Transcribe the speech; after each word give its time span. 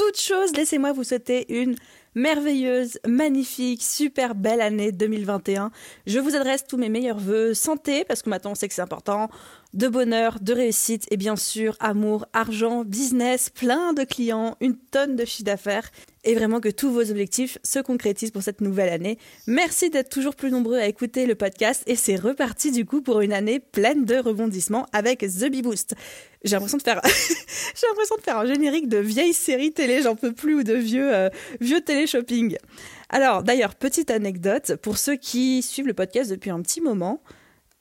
toute 0.00 0.18
chose, 0.18 0.56
laissez-moi 0.56 0.92
vous 0.92 1.04
souhaiter 1.04 1.60
une 1.60 1.76
merveilleuse, 2.14 2.98
magnifique, 3.06 3.82
super 3.82 4.34
belle 4.34 4.62
année 4.62 4.92
2021. 4.92 5.70
Je 6.06 6.18
vous 6.18 6.36
adresse 6.36 6.66
tous 6.66 6.78
mes 6.78 6.88
meilleurs 6.88 7.18
voeux, 7.18 7.52
santé, 7.52 8.04
parce 8.06 8.22
que 8.22 8.30
maintenant 8.30 8.52
on 8.52 8.54
sait 8.54 8.66
que 8.66 8.72
c'est 8.72 8.80
important, 8.80 9.28
de 9.72 9.88
bonheur, 9.88 10.38
de 10.40 10.52
réussite 10.52 11.06
et 11.10 11.16
bien 11.16 11.36
sûr 11.36 11.76
amour, 11.80 12.26
argent, 12.32 12.84
business, 12.84 13.50
plein 13.50 13.92
de 13.92 14.04
clients, 14.04 14.56
une 14.60 14.76
tonne 14.76 15.16
de 15.16 15.24
chiffre 15.24 15.44
d'affaires 15.44 15.90
et 16.24 16.34
vraiment 16.34 16.60
que 16.60 16.68
tous 16.68 16.90
vos 16.90 17.10
objectifs 17.10 17.58
se 17.62 17.78
concrétisent 17.78 18.32
pour 18.32 18.42
cette 18.42 18.60
nouvelle 18.60 18.92
année. 18.92 19.18
Merci 19.46 19.90
d'être 19.90 20.10
toujours 20.10 20.34
plus 20.34 20.50
nombreux 20.50 20.78
à 20.78 20.86
écouter 20.86 21.24
le 21.26 21.34
podcast 21.34 21.82
et 21.86 21.96
c'est 21.96 22.16
reparti 22.16 22.72
du 22.72 22.84
coup 22.84 23.00
pour 23.00 23.20
une 23.20 23.32
année 23.32 23.60
pleine 23.60 24.04
de 24.04 24.16
rebondissements 24.16 24.86
avec 24.92 25.20
The 25.20 25.50
Bee 25.50 25.62
Boost. 25.62 25.94
J'ai 26.44 26.56
l'impression 26.56 26.78
de 26.78 26.82
faire 26.82 27.00
j'ai 27.04 27.86
l'impression 27.88 28.16
de 28.16 28.22
faire 28.22 28.38
un 28.38 28.46
générique 28.46 28.88
de 28.88 28.98
vieille 28.98 29.34
série 29.34 29.72
télé, 29.72 30.02
j'en 30.02 30.16
peux 30.16 30.32
plus 30.32 30.56
ou 30.56 30.62
de 30.62 30.74
vieux 30.74 31.14
euh, 31.14 31.30
vieux 31.60 31.80
télé 31.80 32.06
shopping. 32.06 32.56
Alors 33.08 33.42
d'ailleurs, 33.42 33.74
petite 33.74 34.10
anecdote 34.10 34.76
pour 34.82 34.98
ceux 34.98 35.16
qui 35.16 35.62
suivent 35.62 35.86
le 35.86 35.94
podcast 35.94 36.30
depuis 36.30 36.50
un 36.50 36.60
petit 36.60 36.80
moment, 36.80 37.22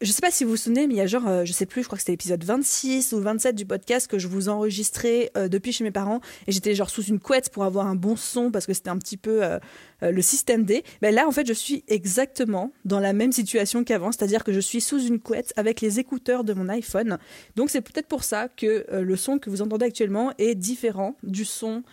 je 0.02 0.14
sais 0.14 0.22
pas 0.22 0.32
si 0.32 0.46
vous 0.46 0.52
vous 0.52 0.58
souvenez, 0.58 0.88
mais 0.88 0.94
il 0.94 0.98
y 0.98 1.02
a 1.02 1.08
genre, 1.08 1.28
euh, 1.28 1.44
je 1.44 1.52
sais 1.52 1.66
plus, 1.66 1.82
je 1.82 1.88
crois 1.88 1.98
que 1.98 2.02
c'était 2.02 2.14
l'épisode 2.14 2.42
26 2.42 3.12
ou 3.12 3.20
27 3.20 3.54
du 3.54 3.66
podcast 3.66 4.10
que 4.10 4.18
je 4.18 4.30
vous 4.30 4.48
enregistrais 4.48 5.30
euh, 5.36 5.50
depuis 5.50 5.74
chez 5.74 5.84
mes 5.84 5.92
parents 5.92 6.22
et 6.48 6.54
j'étais 6.54 6.74
genre 6.74 6.90
sous 6.90 7.04
une 7.04 7.20
couette 7.20 7.50
pour 7.50 7.66
avoir 7.66 7.86
un 7.86 7.96
bon 7.96 8.16
son 8.16 8.50
parce 8.50 8.66
que 8.66 8.74
c'était 8.74 8.92
un 8.92 8.98
petit 8.98 9.18
peu 9.18 9.44
euh, 9.44 9.60
le 10.02 10.22
système 10.22 10.64
D. 10.64 10.86
Ben 11.02 11.14
là, 11.14 11.28
en 11.28 11.32
fait, 11.32 11.46
je 11.46 11.52
suis 11.52 11.84
exactement 11.90 12.72
dans 12.86 13.02
la 13.02 13.12
même 13.12 13.34
situation 13.34 13.84
qu'avant, 13.84 14.14
c'est-à-dire 14.14 14.46
que 14.46 14.54
je 14.54 14.62
suis 14.62 14.80
sous 14.80 15.06
une 15.06 15.20
couette 15.20 15.52
avec 15.58 15.82
les 15.82 16.00
écouteurs 16.00 16.46
de 16.46 16.54
mon 16.54 16.70
iPhone. 16.70 17.18
Donc 17.58 17.70
c'est 17.70 17.82
peut-être 17.82 18.08
pour 18.08 18.24
ça 18.24 18.48
que 18.48 18.86
le 18.90 19.16
son 19.18 19.38
que 19.38 19.50
vous 19.50 19.62
entendez 19.62 19.86
actuellement 19.86 20.32
est 20.38 20.56
différent 20.56 21.18
du 21.24 21.44
son 21.44 21.84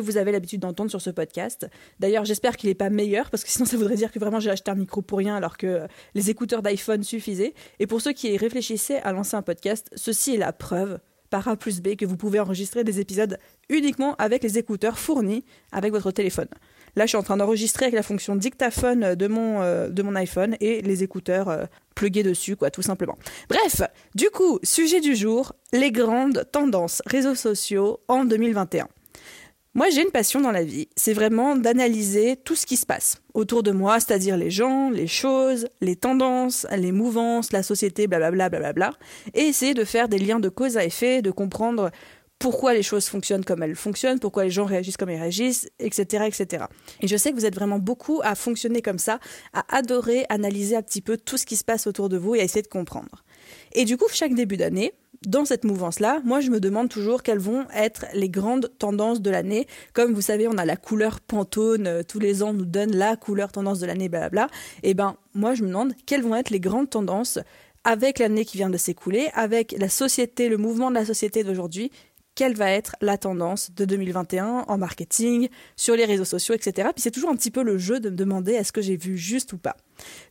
que 0.00 0.06
vous 0.06 0.16
avez 0.16 0.32
l'habitude 0.32 0.60
d'entendre 0.60 0.90
sur 0.90 1.00
ce 1.00 1.10
podcast. 1.10 1.68
D'ailleurs, 2.00 2.24
j'espère 2.24 2.56
qu'il 2.56 2.68
n'est 2.68 2.74
pas 2.74 2.90
meilleur, 2.90 3.30
parce 3.30 3.44
que 3.44 3.50
sinon 3.50 3.66
ça 3.66 3.76
voudrait 3.76 3.96
dire 3.96 4.12
que 4.12 4.18
vraiment 4.18 4.40
j'ai 4.40 4.50
acheté 4.50 4.70
un 4.70 4.74
micro 4.74 5.02
pour 5.02 5.18
rien 5.18 5.36
alors 5.36 5.56
que 5.56 5.86
les 6.14 6.30
écouteurs 6.30 6.62
d'iPhone 6.62 7.02
suffisaient. 7.02 7.54
Et 7.78 7.86
pour 7.86 8.00
ceux 8.00 8.12
qui 8.12 8.36
réfléchissaient 8.36 9.00
à 9.00 9.12
lancer 9.12 9.36
un 9.36 9.42
podcast, 9.42 9.90
ceci 9.94 10.34
est 10.34 10.38
la 10.38 10.52
preuve 10.52 10.98
par 11.30 11.48
A 11.48 11.56
plus 11.56 11.80
B 11.80 11.96
que 11.96 12.06
vous 12.06 12.16
pouvez 12.16 12.40
enregistrer 12.40 12.84
des 12.84 13.00
épisodes 13.00 13.38
uniquement 13.68 14.14
avec 14.16 14.42
les 14.42 14.58
écouteurs 14.58 14.98
fournis 14.98 15.44
avec 15.72 15.92
votre 15.92 16.10
téléphone. 16.10 16.48
Là, 16.94 17.04
je 17.04 17.08
suis 17.08 17.18
en 17.18 17.22
train 17.22 17.36
d'enregistrer 17.36 17.86
avec 17.86 17.94
la 17.94 18.02
fonction 18.02 18.36
dictaphone 18.36 19.14
de 19.14 19.26
mon, 19.26 19.60
euh, 19.60 19.88
de 19.90 20.02
mon 20.02 20.14
iPhone 20.16 20.56
et 20.60 20.80
les 20.80 21.02
écouteurs 21.02 21.50
euh, 21.50 21.64
plugués 21.94 22.22
dessus, 22.22 22.56
quoi, 22.56 22.70
tout 22.70 22.82
simplement. 22.82 23.18
Bref, 23.50 23.82
du 24.14 24.30
coup, 24.30 24.58
sujet 24.62 25.00
du 25.00 25.14
jour, 25.14 25.52
les 25.72 25.92
grandes 25.92 26.44
tendances 26.52 27.02
réseaux 27.06 27.34
sociaux 27.34 28.00
en 28.08 28.24
2021. 28.24 28.88
Moi, 29.76 29.90
j'ai 29.90 30.00
une 30.00 30.10
passion 30.10 30.40
dans 30.40 30.52
la 30.52 30.64
vie, 30.64 30.88
c'est 30.96 31.12
vraiment 31.12 31.54
d'analyser 31.54 32.36
tout 32.36 32.54
ce 32.54 32.64
qui 32.64 32.78
se 32.78 32.86
passe 32.86 33.18
autour 33.34 33.62
de 33.62 33.72
moi, 33.72 34.00
c'est-à-dire 34.00 34.38
les 34.38 34.50
gens, 34.50 34.88
les 34.88 35.06
choses, 35.06 35.68
les 35.82 35.96
tendances, 35.96 36.66
les 36.74 36.92
mouvances, 36.92 37.52
la 37.52 37.62
société, 37.62 38.06
blablabla, 38.06 38.48
blablabla, 38.48 38.92
et 39.34 39.42
essayer 39.42 39.74
de 39.74 39.84
faire 39.84 40.08
des 40.08 40.16
liens 40.16 40.40
de 40.40 40.48
cause 40.48 40.78
à 40.78 40.84
effet, 40.86 41.20
de 41.20 41.30
comprendre 41.30 41.90
pourquoi 42.38 42.72
les 42.72 42.82
choses 42.82 43.06
fonctionnent 43.06 43.44
comme 43.44 43.62
elles 43.62 43.74
fonctionnent, 43.74 44.18
pourquoi 44.18 44.44
les 44.44 44.50
gens 44.50 44.64
réagissent 44.64 44.96
comme 44.96 45.10
ils 45.10 45.20
réagissent, 45.20 45.68
etc., 45.78 46.24
etc. 46.26 46.64
Et 47.02 47.06
je 47.06 47.16
sais 47.18 47.30
que 47.30 47.36
vous 47.36 47.44
êtes 47.44 47.54
vraiment 47.54 47.78
beaucoup 47.78 48.22
à 48.24 48.34
fonctionner 48.34 48.80
comme 48.80 48.98
ça, 48.98 49.18
à 49.52 49.76
adorer 49.76 50.24
analyser 50.30 50.76
un 50.76 50.82
petit 50.82 51.02
peu 51.02 51.18
tout 51.18 51.36
ce 51.36 51.44
qui 51.44 51.56
se 51.56 51.64
passe 51.64 51.86
autour 51.86 52.08
de 52.08 52.16
vous 52.16 52.34
et 52.34 52.40
à 52.40 52.44
essayer 52.44 52.62
de 52.62 52.68
comprendre. 52.68 53.24
Et 53.72 53.84
du 53.84 53.98
coup, 53.98 54.06
chaque 54.10 54.34
début 54.34 54.56
d'année, 54.56 54.94
dans 55.26 55.44
cette 55.44 55.64
mouvance-là, 55.64 56.20
moi 56.24 56.40
je 56.40 56.50
me 56.50 56.60
demande 56.60 56.88
toujours 56.88 57.22
quelles 57.22 57.38
vont 57.38 57.66
être 57.74 58.06
les 58.14 58.28
grandes 58.28 58.70
tendances 58.78 59.20
de 59.20 59.30
l'année. 59.30 59.66
Comme 59.92 60.12
vous 60.12 60.20
savez, 60.20 60.48
on 60.48 60.58
a 60.58 60.64
la 60.64 60.76
couleur 60.76 61.20
Pantone, 61.20 61.86
euh, 61.86 62.02
tous 62.02 62.18
les 62.18 62.42
ans 62.42 62.50
on 62.50 62.54
nous 62.54 62.64
donne 62.64 62.94
la 62.94 63.16
couleur 63.16 63.52
tendance 63.52 63.78
de 63.78 63.86
l'année, 63.86 64.08
blablabla. 64.08 64.48
Et 64.82 64.90
eh 64.90 64.94
ben 64.94 65.16
moi 65.34 65.54
je 65.54 65.62
me 65.62 65.68
demande 65.68 65.94
quelles 66.06 66.22
vont 66.22 66.34
être 66.34 66.50
les 66.50 66.60
grandes 66.60 66.90
tendances 66.90 67.38
avec 67.84 68.18
l'année 68.18 68.44
qui 68.44 68.56
vient 68.56 68.70
de 68.70 68.76
s'écouler, 68.76 69.28
avec 69.34 69.74
la 69.78 69.88
société, 69.88 70.48
le 70.48 70.56
mouvement 70.56 70.90
de 70.90 70.96
la 70.96 71.04
société 71.04 71.44
d'aujourd'hui, 71.44 71.92
quelle 72.36 72.54
va 72.54 72.70
être 72.70 72.94
la 73.00 73.16
tendance 73.16 73.70
de 73.74 73.84
2021 73.84 74.64
en 74.68 74.78
marketing, 74.78 75.48
sur 75.74 75.96
les 75.96 76.04
réseaux 76.04 76.24
sociaux, 76.24 76.54
etc. 76.54 76.90
Puis 76.94 77.02
c'est 77.02 77.10
toujours 77.10 77.30
un 77.30 77.36
petit 77.36 77.50
peu 77.50 77.62
le 77.62 77.78
jeu 77.78 77.98
de 77.98 78.10
me 78.10 78.16
demander 78.16 78.52
est-ce 78.52 78.72
que 78.72 78.82
j'ai 78.82 78.96
vu 78.96 79.16
juste 79.16 79.52
ou 79.54 79.58
pas? 79.58 79.76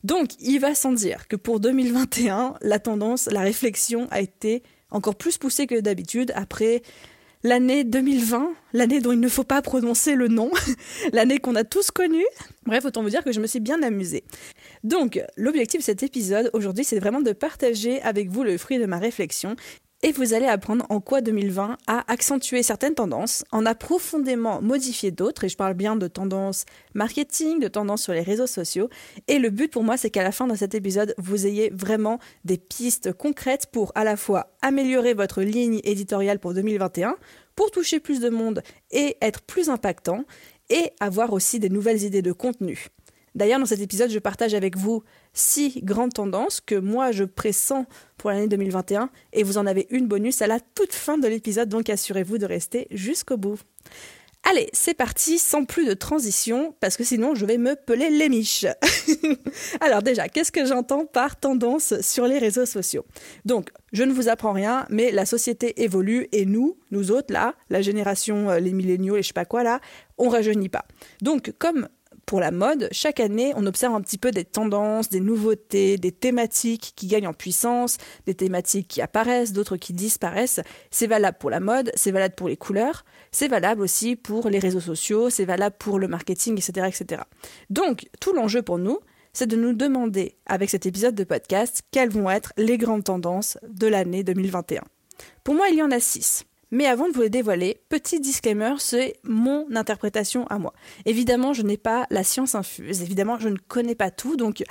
Donc 0.04 0.30
il 0.40 0.58
va 0.58 0.74
sans 0.74 0.92
dire 0.92 1.28
que 1.28 1.36
pour 1.36 1.60
2021, 1.60 2.54
la 2.60 2.78
tendance, 2.78 3.26
la 3.26 3.40
réflexion 3.40 4.06
a 4.10 4.20
été 4.20 4.62
encore 4.90 5.16
plus 5.16 5.38
poussé 5.38 5.66
que 5.66 5.80
d'habitude 5.80 6.32
après 6.34 6.82
l'année 7.42 7.84
2020, 7.84 8.52
l'année 8.72 9.00
dont 9.00 9.12
il 9.12 9.20
ne 9.20 9.28
faut 9.28 9.44
pas 9.44 9.62
prononcer 9.62 10.14
le 10.14 10.28
nom, 10.28 10.50
l'année 11.12 11.38
qu'on 11.38 11.54
a 11.54 11.64
tous 11.64 11.90
connue. 11.90 12.26
Bref, 12.64 12.84
autant 12.84 13.02
vous 13.02 13.10
dire 13.10 13.22
que 13.22 13.32
je 13.32 13.40
me 13.40 13.46
suis 13.46 13.60
bien 13.60 13.82
amusée. 13.82 14.24
Donc, 14.84 15.22
l'objectif 15.36 15.80
de 15.80 15.84
cet 15.84 16.02
épisode 16.02 16.50
aujourd'hui, 16.52 16.84
c'est 16.84 16.98
vraiment 16.98 17.20
de 17.20 17.32
partager 17.32 18.02
avec 18.02 18.28
vous 18.30 18.42
le 18.42 18.58
fruit 18.58 18.78
de 18.78 18.86
ma 18.86 18.98
réflexion 18.98 19.56
et 20.02 20.12
vous 20.12 20.34
allez 20.34 20.46
apprendre 20.46 20.84
en 20.90 21.00
quoi 21.00 21.20
2020 21.20 21.78
a 21.86 22.12
accentué 22.12 22.62
certaines 22.62 22.94
tendances, 22.94 23.44
en 23.50 23.64
a 23.64 23.74
profondément 23.74 24.60
modifié 24.60 25.10
d'autres, 25.10 25.44
et 25.44 25.48
je 25.48 25.56
parle 25.56 25.74
bien 25.74 25.96
de 25.96 26.06
tendances 26.06 26.64
marketing, 26.94 27.60
de 27.60 27.68
tendances 27.68 28.02
sur 28.02 28.12
les 28.12 28.20
réseaux 28.20 28.46
sociaux. 28.46 28.88
Et 29.26 29.38
le 29.38 29.50
but 29.50 29.72
pour 29.72 29.82
moi, 29.82 29.96
c'est 29.96 30.10
qu'à 30.10 30.22
la 30.22 30.32
fin 30.32 30.46
de 30.46 30.54
cet 30.54 30.74
épisode, 30.74 31.14
vous 31.18 31.46
ayez 31.46 31.70
vraiment 31.70 32.18
des 32.44 32.58
pistes 32.58 33.12
concrètes 33.12 33.66
pour 33.72 33.92
à 33.94 34.04
la 34.04 34.16
fois 34.16 34.54
améliorer 34.62 35.14
votre 35.14 35.42
ligne 35.42 35.80
éditoriale 35.82 36.38
pour 36.38 36.52
2021, 36.52 37.16
pour 37.54 37.70
toucher 37.70 37.98
plus 37.98 38.20
de 38.20 38.28
monde 38.28 38.62
et 38.90 39.16
être 39.22 39.42
plus 39.42 39.70
impactant, 39.70 40.24
et 40.68 40.90
avoir 41.00 41.32
aussi 41.32 41.58
des 41.58 41.68
nouvelles 41.70 42.02
idées 42.02 42.22
de 42.22 42.32
contenu. 42.32 42.88
D'ailleurs, 43.36 43.60
dans 43.60 43.66
cet 43.66 43.80
épisode, 43.80 44.10
je 44.10 44.18
partage 44.18 44.54
avec 44.54 44.78
vous 44.78 45.02
six 45.34 45.82
grandes 45.82 46.14
tendances 46.14 46.62
que 46.62 46.74
moi 46.74 47.12
je 47.12 47.22
pressens 47.22 47.84
pour 48.16 48.30
l'année 48.30 48.48
2021 48.48 49.10
et 49.34 49.42
vous 49.42 49.58
en 49.58 49.66
avez 49.66 49.86
une 49.90 50.08
bonus 50.08 50.40
à 50.40 50.46
la 50.46 50.58
toute 50.58 50.94
fin 50.94 51.18
de 51.18 51.28
l'épisode, 51.28 51.68
donc 51.68 51.90
assurez-vous 51.90 52.38
de 52.38 52.46
rester 52.46 52.88
jusqu'au 52.90 53.36
bout. 53.36 53.58
Allez, 54.48 54.68
c'est 54.72 54.94
parti, 54.94 55.38
sans 55.38 55.64
plus 55.64 55.86
de 55.86 55.92
transition, 55.92 56.74
parce 56.80 56.96
que 56.96 57.04
sinon 57.04 57.34
je 57.34 57.44
vais 57.44 57.58
me 57.58 57.74
peler 57.74 58.08
les 58.08 58.28
miches. 58.28 58.64
Alors 59.80 60.02
déjà, 60.02 60.28
qu'est-ce 60.28 60.52
que 60.52 60.64
j'entends 60.64 61.04
par 61.04 61.38
tendance 61.38 62.00
sur 62.00 62.26
les 62.26 62.38
réseaux 62.38 62.64
sociaux? 62.64 63.04
Donc, 63.44 63.70
je 63.92 64.04
ne 64.04 64.12
vous 64.12 64.28
apprends 64.28 64.52
rien, 64.52 64.86
mais 64.88 65.10
la 65.10 65.26
société 65.26 65.82
évolue 65.82 66.28
et 66.32 66.46
nous, 66.46 66.78
nous 66.90 67.10
autres 67.10 67.32
là, 67.34 67.54
la 67.70 67.82
génération, 67.82 68.48
euh, 68.48 68.60
les 68.60 68.72
milléniaux 68.72 69.16
et 69.16 69.22
je 69.22 69.28
sais 69.28 69.34
pas 69.34 69.44
quoi 69.44 69.62
là, 69.62 69.80
on 70.16 70.28
rajeunit 70.28 70.68
pas. 70.68 70.86
Donc, 71.20 71.52
comme 71.58 71.88
pour 72.26 72.40
la 72.40 72.50
mode, 72.50 72.88
chaque 72.90 73.20
année, 73.20 73.52
on 73.56 73.64
observe 73.66 73.94
un 73.94 74.00
petit 74.00 74.18
peu 74.18 74.32
des 74.32 74.44
tendances, 74.44 75.08
des 75.08 75.20
nouveautés, 75.20 75.96
des 75.96 76.10
thématiques 76.10 76.92
qui 76.96 77.06
gagnent 77.06 77.28
en 77.28 77.32
puissance, 77.32 77.98
des 78.26 78.34
thématiques 78.34 78.88
qui 78.88 79.00
apparaissent, 79.00 79.52
d'autres 79.52 79.76
qui 79.76 79.92
disparaissent. 79.92 80.60
C'est 80.90 81.06
valable 81.06 81.38
pour 81.38 81.50
la 81.50 81.60
mode, 81.60 81.92
c'est 81.94 82.10
valable 82.10 82.34
pour 82.34 82.48
les 82.48 82.56
couleurs, 82.56 83.04
c'est 83.30 83.46
valable 83.46 83.80
aussi 83.80 84.16
pour 84.16 84.48
les 84.48 84.58
réseaux 84.58 84.80
sociaux, 84.80 85.30
c'est 85.30 85.44
valable 85.44 85.76
pour 85.78 86.00
le 86.00 86.08
marketing, 86.08 86.58
etc., 86.58 86.88
etc. 86.88 87.22
Donc, 87.70 88.08
tout 88.20 88.32
l'enjeu 88.32 88.62
pour 88.62 88.78
nous, 88.78 88.98
c'est 89.32 89.46
de 89.46 89.56
nous 89.56 89.72
demander, 89.72 90.36
avec 90.46 90.68
cet 90.68 90.84
épisode 90.84 91.14
de 91.14 91.24
podcast, 91.24 91.82
quelles 91.92 92.10
vont 92.10 92.28
être 92.28 92.52
les 92.56 92.76
grandes 92.76 93.04
tendances 93.04 93.56
de 93.68 93.86
l'année 93.86 94.24
2021. 94.24 94.82
Pour 95.44 95.54
moi, 95.54 95.68
il 95.68 95.76
y 95.76 95.82
en 95.82 95.90
a 95.92 96.00
six. 96.00 96.44
Mais 96.70 96.86
avant 96.86 97.08
de 97.08 97.12
vous 97.12 97.22
les 97.22 97.30
dévoiler, 97.30 97.80
petit 97.88 98.20
disclaimer, 98.20 98.74
c'est 98.78 99.14
mon 99.22 99.66
interprétation 99.74 100.46
à 100.48 100.58
moi. 100.58 100.72
Évidemment, 101.04 101.52
je 101.52 101.62
n'ai 101.62 101.76
pas 101.76 102.06
la 102.10 102.24
science 102.24 102.54
infuse, 102.54 103.02
évidemment, 103.02 103.38
je 103.38 103.48
ne 103.48 103.56
connais 103.56 103.94
pas 103.94 104.10
tout, 104.10 104.36
donc 104.36 104.64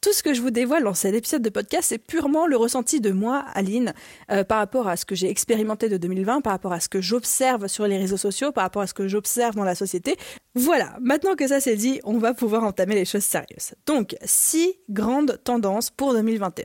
tout 0.00 0.14
ce 0.14 0.22
que 0.22 0.32
je 0.32 0.40
vous 0.40 0.50
dévoile 0.50 0.84
dans 0.84 0.94
cet 0.94 1.14
épisode 1.14 1.42
de 1.42 1.50
podcast, 1.50 1.88
c'est 1.90 1.98
purement 1.98 2.46
le 2.46 2.56
ressenti 2.56 3.00
de 3.00 3.10
moi, 3.10 3.44
Aline, 3.52 3.92
euh, 4.30 4.44
par 4.44 4.58
rapport 4.58 4.88
à 4.88 4.96
ce 4.96 5.04
que 5.04 5.14
j'ai 5.14 5.28
expérimenté 5.28 5.90
de 5.90 5.98
2020, 5.98 6.40
par 6.40 6.52
rapport 6.52 6.72
à 6.72 6.80
ce 6.80 6.88
que 6.88 7.02
j'observe 7.02 7.66
sur 7.66 7.86
les 7.86 7.98
réseaux 7.98 8.16
sociaux, 8.16 8.50
par 8.50 8.64
rapport 8.64 8.80
à 8.80 8.86
ce 8.86 8.94
que 8.94 9.08
j'observe 9.08 9.56
dans 9.56 9.64
la 9.64 9.74
société. 9.74 10.16
Voilà, 10.54 10.96
maintenant 11.02 11.34
que 11.36 11.46
ça 11.46 11.60
c'est 11.60 11.76
dit, 11.76 12.00
on 12.04 12.16
va 12.16 12.32
pouvoir 12.32 12.64
entamer 12.64 12.94
les 12.94 13.04
choses 13.04 13.24
sérieuses. 13.24 13.74
Donc, 13.84 14.16
six 14.24 14.72
grandes 14.88 15.38
tendances 15.44 15.90
pour 15.90 16.14
2021. 16.14 16.64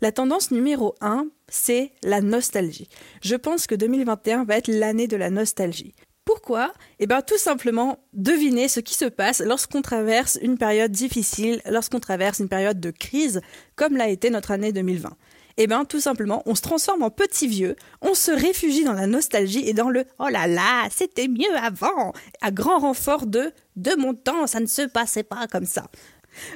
La 0.00 0.12
tendance 0.12 0.52
numéro 0.52 0.94
1, 1.00 1.26
c'est 1.48 1.90
la 2.04 2.20
nostalgie. 2.20 2.88
Je 3.20 3.34
pense 3.34 3.66
que 3.66 3.74
2021 3.74 4.44
va 4.44 4.56
être 4.56 4.68
l'année 4.68 5.08
de 5.08 5.16
la 5.16 5.28
nostalgie. 5.28 5.92
Pourquoi? 6.24 6.72
Eh 7.00 7.08
bien 7.08 7.20
tout 7.20 7.36
simplement 7.36 7.98
deviner 8.12 8.68
ce 8.68 8.78
qui 8.78 8.94
se 8.94 9.06
passe 9.06 9.40
lorsqu'on 9.40 9.82
traverse 9.82 10.38
une 10.40 10.56
période 10.56 10.92
difficile, 10.92 11.60
lorsqu'on 11.68 11.98
traverse 11.98 12.38
une 12.38 12.48
période 12.48 12.78
de 12.78 12.92
crise, 12.92 13.40
comme 13.74 13.96
l'a 13.96 14.08
été 14.08 14.30
notre 14.30 14.52
année 14.52 14.70
2020. 14.70 15.16
Eh 15.56 15.66
bien 15.66 15.84
tout 15.84 15.98
simplement, 15.98 16.44
on 16.46 16.54
se 16.54 16.62
transforme 16.62 17.02
en 17.02 17.10
petit 17.10 17.48
vieux, 17.48 17.74
on 18.00 18.14
se 18.14 18.30
réfugie 18.30 18.84
dans 18.84 18.92
la 18.92 19.08
nostalgie 19.08 19.68
et 19.68 19.72
dans 19.72 19.90
le⁇ 19.90 20.00
Oh 20.20 20.28
là 20.28 20.46
là, 20.46 20.86
c'était 20.92 21.26
mieux 21.26 21.56
avant!⁇ 21.60 22.10
à 22.40 22.52
grand 22.52 22.78
renfort 22.78 23.26
de⁇ 23.26 23.40
De 23.74 23.96
mon 23.96 24.14
temps, 24.14 24.46
ça 24.46 24.60
ne 24.60 24.66
se 24.66 24.82
passait 24.82 25.24
pas 25.24 25.48
comme 25.48 25.66
ça⁇ 25.66 25.80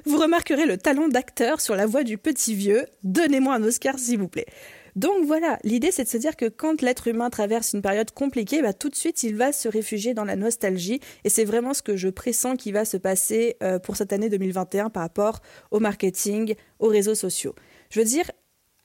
Vous 0.04 0.18
remarquerez 0.18 0.66
le 0.66 0.76
talent 0.76 1.08
d'acteur 1.08 1.60
sur 1.60 1.74
la 1.74 1.86
voix 1.86 2.02
du 2.02 2.18
petit 2.18 2.54
vieux, 2.54 2.86
donnez-moi 3.02 3.54
un 3.54 3.62
Oscar 3.62 3.98
s'il 3.98 4.18
vous 4.18 4.28
plaît. 4.28 4.46
Donc 4.94 5.24
voilà, 5.24 5.58
l'idée 5.64 5.90
c'est 5.90 6.04
de 6.04 6.08
se 6.08 6.18
dire 6.18 6.36
que 6.36 6.46
quand 6.46 6.82
l'être 6.82 7.08
humain 7.08 7.30
traverse 7.30 7.72
une 7.72 7.80
période 7.80 8.10
compliquée, 8.10 8.60
bah, 8.60 8.74
tout 8.74 8.90
de 8.90 8.94
suite 8.94 9.22
il 9.22 9.36
va 9.36 9.52
se 9.52 9.68
réfugier 9.68 10.12
dans 10.12 10.24
la 10.24 10.36
nostalgie 10.36 11.00
et 11.24 11.30
c'est 11.30 11.44
vraiment 11.44 11.72
ce 11.72 11.80
que 11.80 11.96
je 11.96 12.08
pressens 12.08 12.56
qui 12.56 12.72
va 12.72 12.84
se 12.84 12.98
passer 12.98 13.56
euh, 13.62 13.78
pour 13.78 13.96
cette 13.96 14.12
année 14.12 14.28
2021 14.28 14.90
par 14.90 15.02
rapport 15.02 15.40
au 15.70 15.80
marketing, 15.80 16.54
aux 16.78 16.88
réseaux 16.88 17.14
sociaux. 17.14 17.54
Je 17.88 18.00
veux 18.00 18.06
dire, 18.06 18.30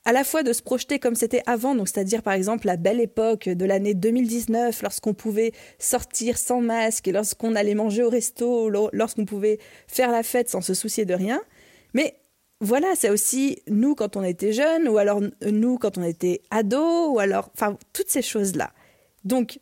à 0.08 0.12
la 0.12 0.24
fois 0.24 0.42
de 0.42 0.54
se 0.54 0.62
projeter 0.62 0.98
comme 0.98 1.14
c'était 1.14 1.42
avant, 1.44 1.74
donc 1.74 1.86
c'est-à-dire 1.86 2.22
par 2.22 2.32
exemple 2.32 2.66
la 2.66 2.78
belle 2.78 2.98
époque 2.98 3.46
de 3.46 3.64
l'année 3.66 3.92
2019, 3.92 4.80
lorsqu'on 4.80 5.12
pouvait 5.12 5.52
sortir 5.78 6.38
sans 6.38 6.62
masque, 6.62 7.08
lorsqu'on 7.08 7.54
allait 7.54 7.74
manger 7.74 8.02
au 8.02 8.08
resto, 8.08 8.70
lorsqu'on 8.94 9.26
pouvait 9.26 9.58
faire 9.86 10.10
la 10.10 10.22
fête 10.22 10.48
sans 10.48 10.62
se 10.62 10.72
soucier 10.72 11.04
de 11.04 11.12
rien. 11.12 11.42
Mais 11.92 12.14
voilà, 12.62 12.94
c'est 12.94 13.10
aussi 13.10 13.58
nous 13.68 13.94
quand 13.94 14.16
on 14.16 14.24
était 14.24 14.54
jeunes, 14.54 14.88
ou 14.88 14.96
alors 14.96 15.20
nous 15.42 15.76
quand 15.76 15.98
on 15.98 16.02
était 16.02 16.40
ados, 16.50 17.10
ou 17.10 17.18
alors, 17.18 17.50
enfin, 17.52 17.76
toutes 17.92 18.08
ces 18.08 18.22
choses-là. 18.22 18.72
Donc, 19.24 19.58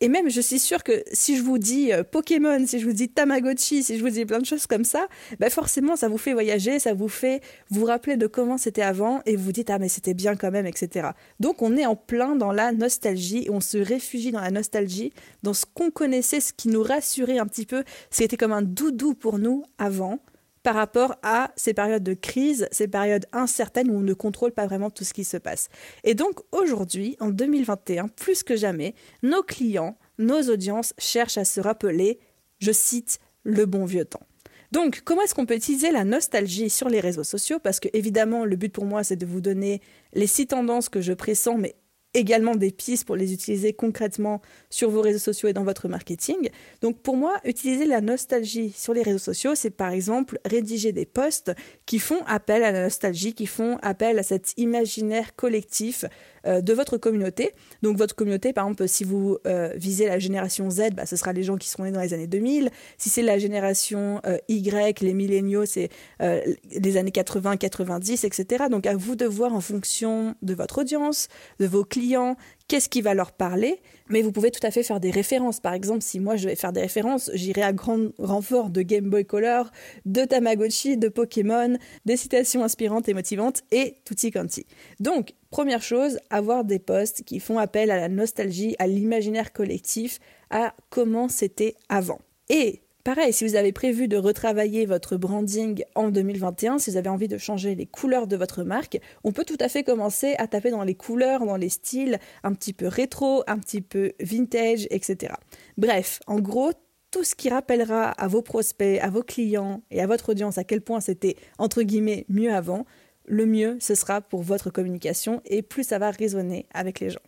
et 0.00 0.08
même, 0.08 0.28
je 0.28 0.40
suis 0.40 0.58
sûre 0.58 0.82
que 0.82 1.04
si 1.12 1.36
je 1.36 1.42
vous 1.42 1.58
dis 1.58 1.92
euh, 1.92 2.02
Pokémon, 2.02 2.66
si 2.66 2.80
je 2.80 2.86
vous 2.86 2.92
dis 2.92 3.08
Tamagotchi, 3.08 3.84
si 3.84 3.96
je 3.96 4.02
vous 4.02 4.10
dis 4.10 4.24
plein 4.24 4.40
de 4.40 4.44
choses 4.44 4.66
comme 4.66 4.84
ça, 4.84 5.06
ben 5.38 5.48
forcément, 5.50 5.94
ça 5.94 6.08
vous 6.08 6.18
fait 6.18 6.32
voyager, 6.32 6.80
ça 6.80 6.94
vous 6.94 7.08
fait 7.08 7.42
vous 7.70 7.84
rappeler 7.84 8.16
de 8.16 8.26
comment 8.26 8.58
c'était 8.58 8.82
avant, 8.82 9.22
et 9.24 9.36
vous 9.36 9.52
dites, 9.52 9.70
ah, 9.70 9.78
mais 9.78 9.88
c'était 9.88 10.14
bien 10.14 10.34
quand 10.34 10.50
même, 10.50 10.66
etc. 10.66 11.10
Donc, 11.38 11.62
on 11.62 11.76
est 11.76 11.86
en 11.86 11.94
plein 11.94 12.34
dans 12.34 12.50
la 12.50 12.72
nostalgie, 12.72 13.46
on 13.50 13.60
se 13.60 13.78
réfugie 13.78 14.32
dans 14.32 14.40
la 14.40 14.50
nostalgie, 14.50 15.12
dans 15.44 15.54
ce 15.54 15.64
qu'on 15.72 15.90
connaissait, 15.90 16.40
ce 16.40 16.52
qui 16.52 16.68
nous 16.68 16.82
rassurait 16.82 17.38
un 17.38 17.46
petit 17.46 17.66
peu, 17.66 17.84
c'était 18.10 18.36
comme 18.36 18.52
un 18.52 18.62
doudou 18.62 19.14
pour 19.14 19.38
nous 19.38 19.62
avant 19.78 20.18
par 20.64 20.74
rapport 20.74 21.14
à 21.22 21.52
ces 21.56 21.74
périodes 21.74 22.02
de 22.02 22.14
crise, 22.14 22.66
ces 22.72 22.88
périodes 22.88 23.26
incertaines 23.32 23.90
où 23.90 23.98
on 23.98 24.00
ne 24.00 24.14
contrôle 24.14 24.50
pas 24.50 24.66
vraiment 24.66 24.90
tout 24.90 25.04
ce 25.04 25.12
qui 25.12 25.22
se 25.22 25.36
passe. 25.36 25.68
Et 26.02 26.14
donc 26.14 26.40
aujourd'hui, 26.50 27.16
en 27.20 27.28
2021, 27.28 28.08
plus 28.08 28.42
que 28.42 28.56
jamais, 28.56 28.94
nos 29.22 29.42
clients, 29.42 29.96
nos 30.18 30.42
audiences 30.50 30.94
cherchent 30.98 31.38
à 31.38 31.44
se 31.44 31.60
rappeler, 31.60 32.18
je 32.58 32.72
cite, 32.72 33.18
le 33.44 33.66
bon 33.66 33.84
vieux 33.84 34.06
temps. 34.06 34.26
Donc, 34.72 35.02
comment 35.04 35.22
est-ce 35.22 35.34
qu'on 35.34 35.46
peut 35.46 35.54
utiliser 35.54 35.92
la 35.92 36.02
nostalgie 36.02 36.70
sur 36.70 36.88
les 36.88 36.98
réseaux 36.98 37.22
sociaux? 37.22 37.58
Parce 37.62 37.78
que, 37.78 37.88
évidemment, 37.92 38.44
le 38.44 38.56
but 38.56 38.72
pour 38.72 38.86
moi, 38.86 39.04
c'est 39.04 39.14
de 39.14 39.26
vous 39.26 39.40
donner 39.40 39.80
les 40.14 40.26
six 40.26 40.48
tendances 40.48 40.88
que 40.88 41.00
je 41.00 41.12
pressens, 41.12 41.58
mais 41.58 41.76
également 42.14 42.54
des 42.54 42.70
pistes 42.70 43.04
pour 43.04 43.16
les 43.16 43.32
utiliser 43.32 43.72
concrètement 43.72 44.40
sur 44.70 44.90
vos 44.90 45.00
réseaux 45.00 45.18
sociaux 45.18 45.48
et 45.48 45.52
dans 45.52 45.64
votre 45.64 45.88
marketing. 45.88 46.48
Donc 46.80 46.98
pour 47.00 47.16
moi, 47.16 47.34
utiliser 47.44 47.86
la 47.86 48.00
nostalgie 48.00 48.72
sur 48.76 48.94
les 48.94 49.02
réseaux 49.02 49.18
sociaux, 49.18 49.54
c'est 49.54 49.70
par 49.70 49.90
exemple 49.90 50.38
rédiger 50.44 50.92
des 50.92 51.06
posts 51.06 51.52
qui 51.86 51.98
font 51.98 52.22
appel 52.26 52.62
à 52.62 52.72
la 52.72 52.84
nostalgie, 52.84 53.34
qui 53.34 53.46
font 53.46 53.78
appel 53.82 54.18
à 54.18 54.22
cet 54.22 54.54
imaginaire 54.56 55.34
collectif 55.36 56.04
euh, 56.46 56.60
de 56.60 56.72
votre 56.72 56.96
communauté. 56.98 57.52
Donc 57.82 57.96
votre 57.96 58.14
communauté, 58.14 58.52
par 58.52 58.66
exemple, 58.66 58.86
si 58.88 59.04
vous 59.04 59.38
euh, 59.46 59.72
visez 59.76 60.06
la 60.06 60.18
génération 60.18 60.70
Z, 60.70 60.90
bah, 60.94 61.06
ce 61.06 61.16
sera 61.16 61.32
les 61.32 61.42
gens 61.42 61.56
qui 61.56 61.68
seront 61.68 61.84
nés 61.84 61.92
dans 61.92 62.00
les 62.00 62.14
années 62.14 62.26
2000. 62.26 62.70
Si 62.98 63.08
c'est 63.08 63.22
la 63.22 63.38
génération 63.38 64.20
euh, 64.26 64.38
Y, 64.48 65.00
les 65.00 65.14
milléniaux, 65.14 65.64
c'est 65.66 65.90
les 66.20 66.96
années 66.96 67.10
80, 67.10 67.56
90, 67.56 68.24
etc. 68.24 68.64
Donc 68.70 68.86
à 68.86 68.96
vous 68.96 69.16
de 69.16 69.26
voir 69.26 69.54
en 69.54 69.60
fonction 69.60 70.34
de 70.42 70.54
votre 70.54 70.78
audience, 70.78 71.28
de 71.58 71.66
vos 71.66 71.84
clients, 71.84 72.36
qu'est-ce 72.68 72.88
qui 72.88 73.02
va 73.02 73.14
leur 73.14 73.32
parler, 73.32 73.80
mais 74.08 74.22
vous 74.22 74.32
pouvez 74.32 74.50
tout 74.50 74.64
à 74.66 74.70
fait 74.70 74.82
faire 74.82 75.00
des 75.00 75.10
références. 75.10 75.60
Par 75.60 75.74
exemple, 75.74 76.02
si 76.02 76.20
moi 76.20 76.36
je 76.36 76.48
vais 76.48 76.56
faire 76.56 76.72
des 76.72 76.80
références, 76.80 77.30
j'irai 77.34 77.62
à 77.62 77.72
grand 77.72 78.10
renfort 78.18 78.70
de 78.70 78.82
Game 78.82 79.08
Boy 79.10 79.24
Color, 79.24 79.70
de 80.04 80.24
Tamagotchi, 80.24 80.96
de 80.96 81.08
Pokémon, 81.08 81.76
des 82.04 82.16
citations 82.16 82.64
inspirantes 82.64 83.08
et 83.08 83.14
motivantes 83.14 83.62
et 83.70 83.96
tutti 84.04 84.30
quanti. 84.30 84.66
Donc, 85.00 85.34
première 85.54 85.82
chose, 85.82 86.18
avoir 86.30 86.64
des 86.64 86.80
posts 86.80 87.22
qui 87.22 87.38
font 87.38 87.58
appel 87.60 87.92
à 87.92 87.96
la 87.96 88.08
nostalgie, 88.08 88.74
à 88.80 88.88
l'imaginaire 88.88 89.52
collectif, 89.52 90.18
à 90.50 90.74
comment 90.90 91.28
c'était 91.28 91.76
avant. 91.88 92.18
Et 92.48 92.80
Pareil, 93.04 93.34
si 93.34 93.46
vous 93.46 93.54
avez 93.54 93.70
prévu 93.70 94.08
de 94.08 94.16
retravailler 94.16 94.86
votre 94.86 95.18
branding 95.18 95.84
en 95.94 96.08
2021, 96.08 96.78
si 96.78 96.90
vous 96.90 96.96
avez 96.96 97.10
envie 97.10 97.28
de 97.28 97.36
changer 97.36 97.74
les 97.74 97.84
couleurs 97.84 98.26
de 98.26 98.34
votre 98.34 98.64
marque, 98.64 98.98
on 99.24 99.30
peut 99.30 99.44
tout 99.44 99.58
à 99.60 99.68
fait 99.68 99.84
commencer 99.84 100.34
à 100.38 100.48
taper 100.48 100.70
dans 100.70 100.82
les 100.82 100.94
couleurs, 100.94 101.44
dans 101.44 101.58
les 101.58 101.68
styles 101.68 102.18
un 102.42 102.54
petit 102.54 102.72
peu 102.72 102.88
rétro, 102.88 103.44
un 103.46 103.58
petit 103.58 103.82
peu 103.82 104.12
vintage, 104.20 104.88
etc. 104.90 105.34
Bref, 105.76 106.20
en 106.26 106.40
gros, 106.40 106.72
tout 107.14 107.22
ce 107.22 107.36
qui 107.36 107.48
rappellera 107.48 108.10
à 108.10 108.26
vos 108.26 108.42
prospects, 108.42 108.98
à 109.00 109.08
vos 109.08 109.22
clients 109.22 109.82
et 109.92 110.00
à 110.00 110.06
votre 110.08 110.30
audience 110.30 110.58
à 110.58 110.64
quel 110.64 110.80
point 110.80 111.00
c'était 111.00 111.36
entre 111.58 111.82
guillemets 111.82 112.24
mieux 112.28 112.52
avant, 112.52 112.86
le 113.26 113.46
mieux 113.46 113.76
ce 113.80 113.94
sera 113.94 114.20
pour 114.20 114.42
votre 114.42 114.70
communication 114.70 115.40
et 115.44 115.62
plus 115.62 115.84
ça 115.84 115.98
va 115.98 116.10
résonner 116.10 116.66
avec 116.72 117.00
les 117.00 117.10
gens. 117.10 117.20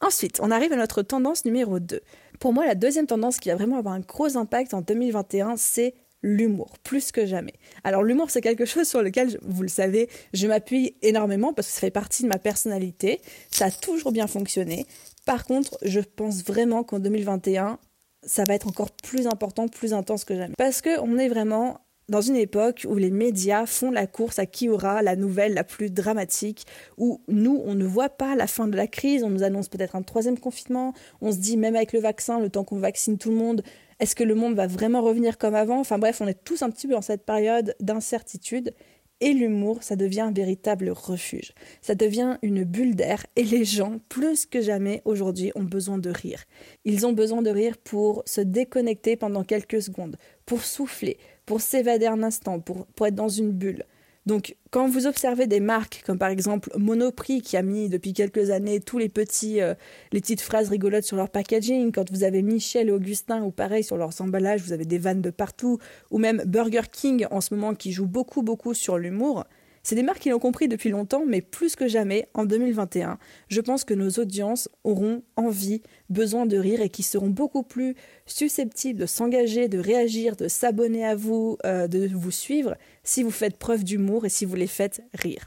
Ensuite, 0.00 0.40
on 0.40 0.50
arrive 0.50 0.72
à 0.72 0.76
notre 0.76 1.02
tendance 1.02 1.44
numéro 1.44 1.78
2. 1.78 2.00
Pour 2.38 2.54
moi, 2.54 2.64
la 2.64 2.74
deuxième 2.74 3.06
tendance 3.06 3.38
qui 3.38 3.50
va 3.50 3.56
vraiment 3.56 3.76
avoir 3.76 3.94
un 3.94 4.00
gros 4.00 4.38
impact 4.38 4.72
en 4.72 4.80
2021, 4.80 5.56
c'est 5.56 5.94
l'humour, 6.22 6.78
plus 6.82 7.12
que 7.12 7.26
jamais. 7.26 7.54
Alors 7.84 8.02
l'humour, 8.02 8.30
c'est 8.30 8.40
quelque 8.40 8.64
chose 8.64 8.88
sur 8.88 9.02
lequel, 9.02 9.38
vous 9.42 9.62
le 9.62 9.68
savez, 9.68 10.08
je 10.32 10.46
m'appuie 10.46 10.96
énormément 11.02 11.52
parce 11.52 11.68
que 11.68 11.74
ça 11.74 11.80
fait 11.80 11.90
partie 11.90 12.22
de 12.22 12.28
ma 12.28 12.38
personnalité. 12.38 13.20
Ça 13.50 13.66
a 13.66 13.70
toujours 13.70 14.12
bien 14.12 14.26
fonctionné. 14.26 14.86
Par 15.26 15.44
contre, 15.44 15.78
je 15.82 16.00
pense 16.00 16.44
vraiment 16.44 16.82
qu'en 16.82 16.98
2021, 16.98 17.78
ça 18.22 18.44
va 18.44 18.54
être 18.54 18.68
encore 18.68 18.90
plus 18.90 19.26
important, 19.26 19.68
plus 19.68 19.94
intense 19.94 20.24
que 20.24 20.36
jamais. 20.36 20.54
Parce 20.56 20.82
qu'on 20.82 21.18
est 21.18 21.28
vraiment 21.28 21.80
dans 22.10 22.20
une 22.20 22.36
époque 22.36 22.86
où 22.88 22.96
les 22.96 23.10
médias 23.10 23.66
font 23.66 23.90
la 23.90 24.06
course 24.06 24.40
à 24.40 24.44
qui 24.44 24.68
aura 24.68 25.00
la 25.00 25.14
nouvelle 25.14 25.54
la 25.54 25.64
plus 25.64 25.90
dramatique, 25.90 26.66
où 26.98 27.20
nous, 27.28 27.62
on 27.64 27.74
ne 27.74 27.86
voit 27.86 28.08
pas 28.08 28.34
la 28.34 28.48
fin 28.48 28.66
de 28.66 28.76
la 28.76 28.88
crise, 28.88 29.22
on 29.22 29.30
nous 29.30 29.44
annonce 29.44 29.68
peut-être 29.68 29.94
un 29.94 30.02
troisième 30.02 30.38
confinement, 30.38 30.92
on 31.20 31.30
se 31.30 31.38
dit 31.38 31.56
même 31.56 31.76
avec 31.76 31.92
le 31.92 32.00
vaccin, 32.00 32.40
le 32.40 32.50
temps 32.50 32.64
qu'on 32.64 32.80
vaccine 32.80 33.16
tout 33.16 33.30
le 33.30 33.36
monde, 33.36 33.62
est-ce 34.00 34.16
que 34.16 34.24
le 34.24 34.34
monde 34.34 34.54
va 34.54 34.66
vraiment 34.66 35.02
revenir 35.02 35.38
comme 35.38 35.54
avant? 35.54 35.78
Enfin 35.78 35.98
bref, 35.98 36.20
on 36.20 36.26
est 36.26 36.42
tous 36.42 36.62
un 36.62 36.70
petit 36.70 36.88
peu 36.88 36.94
dans 36.94 37.02
cette 37.02 37.24
période 37.24 37.76
d'incertitude. 37.80 38.74
Et 39.22 39.34
l'humour, 39.34 39.82
ça 39.82 39.96
devient 39.96 40.22
un 40.22 40.32
véritable 40.32 40.88
refuge. 40.88 41.52
Ça 41.82 41.94
devient 41.94 42.38
une 42.40 42.64
bulle 42.64 42.96
d'air 42.96 43.26
et 43.36 43.44
les 43.44 43.66
gens, 43.66 44.00
plus 44.08 44.46
que 44.46 44.62
jamais 44.62 45.02
aujourd'hui, 45.04 45.52
ont 45.54 45.62
besoin 45.62 45.98
de 45.98 46.08
rire. 46.08 46.44
Ils 46.86 47.06
ont 47.06 47.12
besoin 47.12 47.42
de 47.42 47.50
rire 47.50 47.76
pour 47.76 48.22
se 48.24 48.40
déconnecter 48.40 49.16
pendant 49.16 49.44
quelques 49.44 49.82
secondes, 49.82 50.16
pour 50.46 50.64
souffler, 50.64 51.18
pour 51.50 51.60
s'évader 51.60 52.06
un 52.06 52.22
instant, 52.22 52.60
pour, 52.60 52.86
pour 52.86 53.08
être 53.08 53.16
dans 53.16 53.28
une 53.28 53.50
bulle. 53.50 53.82
Donc, 54.24 54.54
quand 54.70 54.86
vous 54.86 55.08
observez 55.08 55.48
des 55.48 55.58
marques 55.58 56.04
comme 56.06 56.16
par 56.16 56.28
exemple 56.28 56.70
Monoprix 56.78 57.42
qui 57.42 57.56
a 57.56 57.62
mis 57.62 57.88
depuis 57.88 58.12
quelques 58.12 58.50
années 58.50 58.78
tous 58.78 58.98
les 58.98 59.08
petits, 59.08 59.60
euh, 59.60 59.74
les 60.12 60.20
petites 60.20 60.42
phrases 60.42 60.68
rigolotes 60.68 61.02
sur 61.02 61.16
leur 61.16 61.28
packaging, 61.28 61.90
quand 61.90 62.08
vous 62.12 62.22
avez 62.22 62.42
Michel 62.42 62.88
et 62.88 62.92
Augustin 62.92 63.42
ou 63.42 63.50
pareil 63.50 63.82
sur 63.82 63.96
leurs 63.96 64.20
emballages, 64.20 64.62
vous 64.62 64.72
avez 64.72 64.84
des 64.84 64.98
vannes 64.98 65.22
de 65.22 65.30
partout, 65.30 65.80
ou 66.12 66.18
même 66.18 66.40
Burger 66.46 66.82
King 66.92 67.26
en 67.32 67.40
ce 67.40 67.52
moment 67.52 67.74
qui 67.74 67.90
joue 67.90 68.06
beaucoup 68.06 68.42
beaucoup 68.42 68.72
sur 68.72 68.96
l'humour, 68.96 69.44
c'est 69.82 69.94
des 69.94 70.02
marques 70.02 70.20
qui 70.20 70.30
l'ont 70.30 70.38
compris 70.38 70.68
depuis 70.68 70.90
longtemps, 70.90 71.24
mais 71.26 71.40
plus 71.40 71.76
que 71.76 71.88
jamais, 71.88 72.28
en 72.34 72.44
2021, 72.44 73.18
je 73.48 73.60
pense 73.60 73.84
que 73.84 73.94
nos 73.94 74.10
audiences 74.10 74.68
auront 74.84 75.22
envie, 75.36 75.82
besoin 76.08 76.46
de 76.46 76.56
rire 76.56 76.80
et 76.80 76.88
qui 76.88 77.02
seront 77.02 77.30
beaucoup 77.30 77.62
plus 77.62 77.94
susceptibles 78.26 79.00
de 79.00 79.06
s'engager, 79.06 79.68
de 79.68 79.78
réagir, 79.78 80.36
de 80.36 80.48
s'abonner 80.48 81.04
à 81.04 81.14
vous, 81.14 81.56
euh, 81.64 81.88
de 81.88 82.08
vous 82.12 82.30
suivre, 82.30 82.76
si 83.04 83.22
vous 83.22 83.30
faites 83.30 83.56
preuve 83.56 83.84
d'humour 83.84 84.26
et 84.26 84.28
si 84.28 84.44
vous 84.44 84.56
les 84.56 84.66
faites 84.66 85.02
rire. 85.14 85.46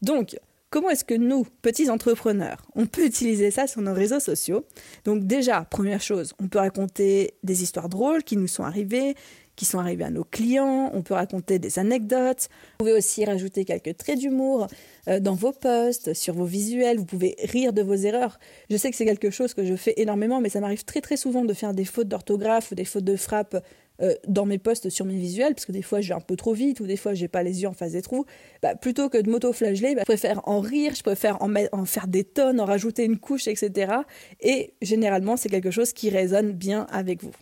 Donc, 0.00 0.36
Comment 0.72 0.88
est-ce 0.88 1.04
que 1.04 1.12
nous, 1.12 1.46
petits 1.60 1.90
entrepreneurs, 1.90 2.62
on 2.74 2.86
peut 2.86 3.04
utiliser 3.04 3.50
ça 3.50 3.66
sur 3.66 3.82
nos 3.82 3.92
réseaux 3.92 4.20
sociaux? 4.20 4.64
Donc 5.04 5.24
déjà, 5.24 5.66
première 5.66 6.00
chose, 6.00 6.32
on 6.40 6.48
peut 6.48 6.60
raconter 6.60 7.34
des 7.42 7.62
histoires 7.62 7.90
drôles 7.90 8.24
qui 8.24 8.38
nous 8.38 8.46
sont 8.46 8.64
arrivées, 8.64 9.14
qui 9.56 9.64
sont 9.64 9.78
arrivés 9.78 10.04
à 10.04 10.10
nos 10.10 10.24
clients, 10.24 10.90
on 10.94 11.02
peut 11.02 11.14
raconter 11.14 11.58
des 11.58 11.78
anecdotes, 11.78 12.48
vous 12.50 12.78
pouvez 12.78 12.92
aussi 12.92 13.24
rajouter 13.24 13.64
quelques 13.64 13.96
traits 13.96 14.18
d'humour 14.18 14.66
euh, 15.08 15.20
dans 15.20 15.34
vos 15.34 15.52
posts, 15.52 16.14
sur 16.14 16.34
vos 16.34 16.44
visuels, 16.44 16.98
vous 16.98 17.04
pouvez 17.04 17.36
rire 17.44 17.72
de 17.72 17.82
vos 17.82 17.94
erreurs. 17.94 18.38
Je 18.70 18.76
sais 18.76 18.90
que 18.90 18.96
c'est 18.96 19.04
quelque 19.04 19.30
chose 19.30 19.54
que 19.54 19.64
je 19.64 19.76
fais 19.76 19.94
énormément, 19.96 20.40
mais 20.40 20.48
ça 20.48 20.60
m'arrive 20.60 20.84
très 20.84 21.00
très 21.00 21.16
souvent 21.16 21.44
de 21.44 21.52
faire 21.52 21.74
des 21.74 21.84
fautes 21.84 22.08
d'orthographe 22.08 22.72
ou 22.72 22.74
des 22.74 22.84
fautes 22.84 23.04
de 23.04 23.16
frappe 23.16 23.56
euh, 24.00 24.14
dans 24.26 24.46
mes 24.46 24.58
posts 24.58 24.88
sur 24.88 25.04
mes 25.04 25.16
visuels, 25.16 25.54
parce 25.54 25.66
que 25.66 25.72
des 25.72 25.82
fois 25.82 26.00
je 26.00 26.08
vais 26.08 26.14
un 26.14 26.20
peu 26.20 26.34
trop 26.34 26.54
vite 26.54 26.80
ou 26.80 26.86
des 26.86 26.96
fois 26.96 27.12
j'ai 27.12 27.28
pas 27.28 27.42
les 27.42 27.62
yeux 27.62 27.68
en 27.68 27.74
face 27.74 27.92
des 27.92 28.02
trous, 28.02 28.24
bah, 28.62 28.74
plutôt 28.74 29.10
que 29.10 29.18
de 29.18 29.30
m'auto-flageller, 29.30 29.94
bah, 29.94 30.00
je 30.00 30.06
préfère 30.06 30.40
en 30.48 30.60
rire, 30.60 30.94
je 30.96 31.02
préfère 31.02 31.42
en, 31.42 31.52
en 31.72 31.84
faire 31.84 32.08
des 32.08 32.24
tonnes, 32.24 32.58
en 32.58 32.64
rajouter 32.64 33.04
une 33.04 33.18
couche, 33.18 33.48
etc. 33.48 33.92
Et 34.40 34.74
généralement, 34.80 35.36
c'est 35.36 35.50
quelque 35.50 35.70
chose 35.70 35.92
qui 35.92 36.08
résonne 36.08 36.52
bien 36.52 36.86
avec 36.90 37.22
vous. 37.22 37.32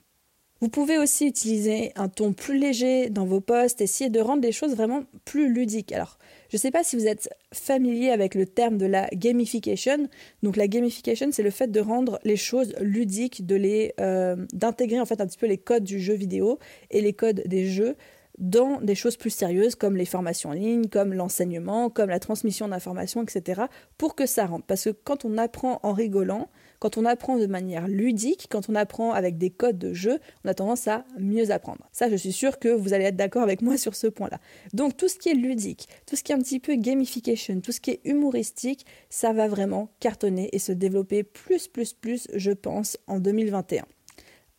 Vous 0.61 0.69
pouvez 0.69 0.99
aussi 0.99 1.26
utiliser 1.26 1.90
un 1.97 2.11
ton 2.11 2.35
plus 2.35 2.59
léger 2.59 3.09
dans 3.09 3.25
vos 3.25 3.40
posts, 3.40 3.81
essayer 3.81 4.11
de 4.11 4.21
rendre 4.21 4.43
les 4.43 4.52
choses 4.52 4.76
vraiment 4.76 5.05
plus 5.25 5.50
ludiques. 5.50 5.90
Alors, 5.93 6.19
je 6.50 6.57
ne 6.57 6.61
sais 6.61 6.71
pas 6.71 6.85
si 6.85 6.97
vous 6.97 7.07
êtes 7.07 7.31
familier 7.50 8.11
avec 8.11 8.35
le 8.35 8.45
terme 8.45 8.76
de 8.76 8.85
la 8.85 9.09
gamification. 9.14 10.09
Donc 10.43 10.57
la 10.57 10.69
gamification, 10.69 11.29
c'est 11.33 11.43
le 11.43 11.50
fait 11.50 11.69
de 11.69 11.81
rendre 11.81 12.21
les 12.25 12.37
choses 12.37 12.75
ludiques, 12.79 13.43
euh, 14.00 14.37
d'intégrer 14.52 15.00
en 15.00 15.07
fait 15.07 15.23
un 15.23 15.26
petit 15.26 15.38
peu 15.38 15.47
les 15.47 15.57
codes 15.57 15.85
du 15.85 15.99
jeu 15.99 16.14
vidéo 16.14 16.59
et 16.90 17.00
les 17.00 17.14
codes 17.14 17.43
des 17.47 17.67
jeux 17.67 17.97
dans 18.40 18.80
des 18.80 18.94
choses 18.94 19.16
plus 19.16 19.30
sérieuses 19.30 19.75
comme 19.75 19.97
les 19.97 20.06
formations 20.06 20.50
en 20.50 20.54
ligne, 20.54 20.88
comme 20.88 21.12
l'enseignement, 21.12 21.90
comme 21.90 22.09
la 22.11 22.18
transmission 22.18 22.66
d'informations, 22.68 23.23
etc. 23.23 23.62
pour 23.99 24.16
que 24.16 24.26
ça 24.26 24.47
rentre. 24.47 24.64
Parce 24.66 24.85
que 24.85 24.90
quand 24.90 25.25
on 25.25 25.38
apprend 25.38 25.78
en 25.82 25.92
rigolant, 25.92 26.49
quand 26.80 26.97
on 26.97 27.04
apprend 27.04 27.37
de 27.37 27.47
manière 27.47 27.87
ludique, 27.87 28.49
quand 28.50 28.70
on 28.70 28.75
apprend 28.75 29.12
avec 29.12 29.37
des 29.37 29.50
codes 29.50 29.78
de 29.78 29.92
jeu, 29.92 30.18
on 30.44 30.49
a 30.49 30.54
tendance 30.54 30.88
à 30.88 31.04
mieux 31.18 31.50
apprendre. 31.50 31.87
Ça, 31.92 32.09
je 32.09 32.16
suis 32.16 32.32
sûre 32.32 32.59
que 32.59 32.68
vous 32.68 32.94
allez 32.94 33.04
être 33.04 33.16
d'accord 33.16 33.42
avec 33.42 33.61
moi 33.61 33.76
sur 33.76 33.94
ce 33.94 34.06
point-là. 34.06 34.40
Donc 34.73 34.97
tout 34.97 35.09
ce 35.09 35.18
qui 35.18 35.28
est 35.28 35.35
ludique, 35.35 35.88
tout 36.06 36.16
ce 36.16 36.23
qui 36.23 36.32
est 36.32 36.35
un 36.35 36.40
petit 36.40 36.61
peu 36.61 36.75
gamification, 36.76 37.61
tout 37.61 37.73
ce 37.73 37.80
qui 37.80 37.90
est 37.90 38.00
humoristique, 38.04 38.87
ça 39.11 39.35
va 39.35 39.47
vraiment 39.47 39.90
cartonner 40.00 40.49
et 40.52 40.59
se 40.59 40.73
développer 40.73 41.23
plus, 41.23 41.68
plus, 41.68 41.92
plus, 41.92 42.26
je 42.35 42.52
pense, 42.52 42.97
en 43.06 43.20
2021. 43.20 43.85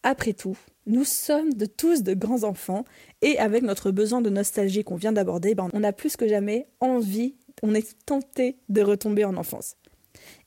Après 0.04 0.34
tout, 0.34 0.58
nous 0.92 1.06
sommes 1.06 1.54
de 1.54 1.66
tous 1.66 2.04
de 2.04 2.14
grands 2.14 2.44
enfants 2.44 2.84
et 3.22 3.40
avec 3.40 3.64
notre 3.64 3.92
besoin 3.92 4.22
de 4.22 4.30
nostalgie 4.30 4.84
qu'on 4.84 4.96
vient 4.96 5.14
d'aborder, 5.14 5.56
ben, 5.56 5.70
on 5.74 5.84
a 5.84 5.94
plus 5.94 6.18
que 6.18 6.28
jamais 6.28 6.68
envie, 6.82 7.36
on 7.64 7.74
est 7.74 7.96
tenté 8.06 8.58
de 8.68 8.82
retomber 8.82 9.24
en 9.24 9.38
enfance. 9.38 9.78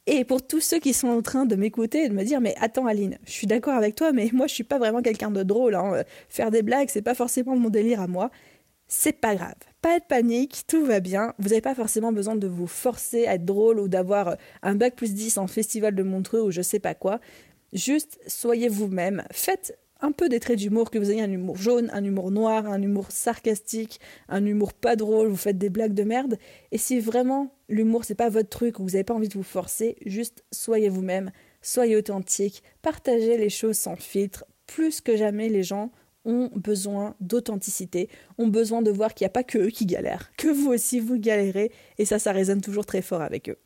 Et 0.06 0.24
pour 0.26 0.46
tous 0.46 0.60
ceux 0.60 0.80
qui 0.80 0.92
sont 0.92 1.08
en 1.08 1.22
train 1.22 1.46
de 1.46 1.56
m'écouter 1.56 2.04
et 2.04 2.08
de 2.10 2.14
me 2.14 2.24
dire 2.24 2.42
mais 2.42 2.54
attends 2.60 2.86
Aline, 2.86 3.18
je 3.24 3.32
suis 3.32 3.46
d'accord 3.46 3.72
avec 3.72 3.94
toi, 3.94 4.12
mais 4.12 4.28
moi 4.34 4.46
je 4.46 4.52
suis 4.52 4.64
pas 4.64 4.78
vraiment 4.78 5.00
quelqu'un 5.00 5.30
de 5.30 5.42
drôle. 5.42 5.74
Hein. 5.74 6.04
Faire 6.28 6.50
des 6.50 6.62
blagues, 6.62 6.90
c'est 6.90 7.00
pas 7.00 7.14
forcément 7.14 7.56
mon 7.56 7.70
délire 7.70 8.02
à 8.02 8.06
moi. 8.06 8.30
C'est 8.86 9.18
pas 9.18 9.34
grave, 9.34 9.54
pas 9.80 9.98
de 9.98 10.04
panique, 10.04 10.64
tout 10.66 10.84
va 10.84 11.00
bien. 11.00 11.32
Vous 11.38 11.48
n'avez 11.48 11.62
pas 11.62 11.74
forcément 11.74 12.12
besoin 12.12 12.36
de 12.36 12.46
vous 12.46 12.66
forcer 12.66 13.26
à 13.26 13.36
être 13.36 13.46
drôle 13.46 13.80
ou 13.80 13.88
d'avoir 13.88 14.36
un 14.62 14.74
bac 14.74 14.94
plus 14.94 15.14
10 15.14 15.38
en 15.38 15.46
festival 15.46 15.94
de 15.94 16.02
Montreux 16.02 16.42
ou 16.42 16.50
je 16.50 16.60
sais 16.60 16.80
pas 16.80 16.92
quoi. 16.92 17.18
Juste 17.72 18.20
soyez 18.26 18.68
vous-même, 18.68 19.24
faites 19.32 19.78
un 20.04 20.12
peu 20.12 20.28
des 20.28 20.38
traits 20.38 20.58
d'humour, 20.58 20.90
que 20.90 20.99
vous 20.99 21.11
ayez 21.11 21.23
un 21.23 21.30
humour 21.30 21.56
jaune, 21.56 21.88
un 21.92 22.04
humour 22.04 22.30
noir, 22.30 22.66
un 22.66 22.82
humour 22.82 23.11
sarcastique, 23.11 24.00
un 24.28 24.44
humour 24.44 24.75
pas 24.75 24.96
drôle, 24.96 25.28
vous 25.28 25.37
faites 25.37 25.56
des 25.56 25.70
blagues 25.70 25.94
de 25.94 26.02
merde. 26.04 26.38
Et 26.73 26.78
si 26.78 27.00
vraiment 27.00 27.54
l'humour 27.70 28.04
c'est 28.04 28.14
pas 28.14 28.28
votre 28.28 28.50
truc 28.50 28.78
ou 28.78 28.82
vous 28.82 28.90
n'avez 28.90 29.04
pas 29.04 29.14
envie 29.14 29.28
de 29.28 29.34
vous 29.34 29.42
forcer, 29.42 29.96
juste 30.04 30.44
soyez 30.52 30.90
vous-même, 30.90 31.30
soyez 31.62 31.96
authentique, 31.96 32.62
partagez 32.82 33.38
les 33.38 33.49
choses 33.49 33.78
sans 33.78 33.96
filtre. 33.96 34.44
Plus 34.66 35.00
que 35.00 35.16
jamais, 35.16 35.49
les 35.49 35.62
gens 35.62 35.90
ont 36.26 36.50
besoin 36.54 37.16
d'authenticité, 37.20 38.08
ont 38.38 38.49
besoin 38.49 38.82
de 38.82 38.90
voir 38.90 39.14
qu'il 39.14 39.25
n'y 39.25 39.28
a 39.28 39.30
pas 39.30 39.42
que 39.42 39.58
eux 39.58 39.70
qui 39.70 39.87
galèrent, 39.87 40.32
que 40.37 40.49
vous 40.49 40.70
aussi 40.70 41.00
vous 41.00 41.18
galérez, 41.18 41.70
et 41.99 42.04
ça, 42.04 42.18
ça 42.18 42.32
résonne 42.32 42.61
toujours 42.61 42.87
très 42.87 43.02
fort 43.02 43.23
avec 43.23 43.49
eux. 43.49 43.58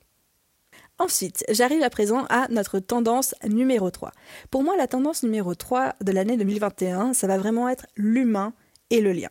Ensuite, 1.01 1.45
j'arrive 1.49 1.83
à 1.85 1.91
présent 1.91 2.25
à 2.29 2.49
notre 2.51 2.81
tendance 2.81 3.35
numéro 3.47 3.89
3. 3.91 4.11
Pour 4.51 4.65
moi, 4.65 4.77
la 4.77 4.89
tendance 4.89 5.23
numéro 5.23 5.55
3 5.55 5.95
de 6.03 6.11
l'année 6.11 6.37
2021, 6.37 7.15
ça 7.15 7.29
va 7.29 7.39
vraiment 7.39 7.69
être 7.69 7.87
l'humain 7.97 8.53
et 8.91 9.01
le 9.01 9.13
lien. 9.13 9.29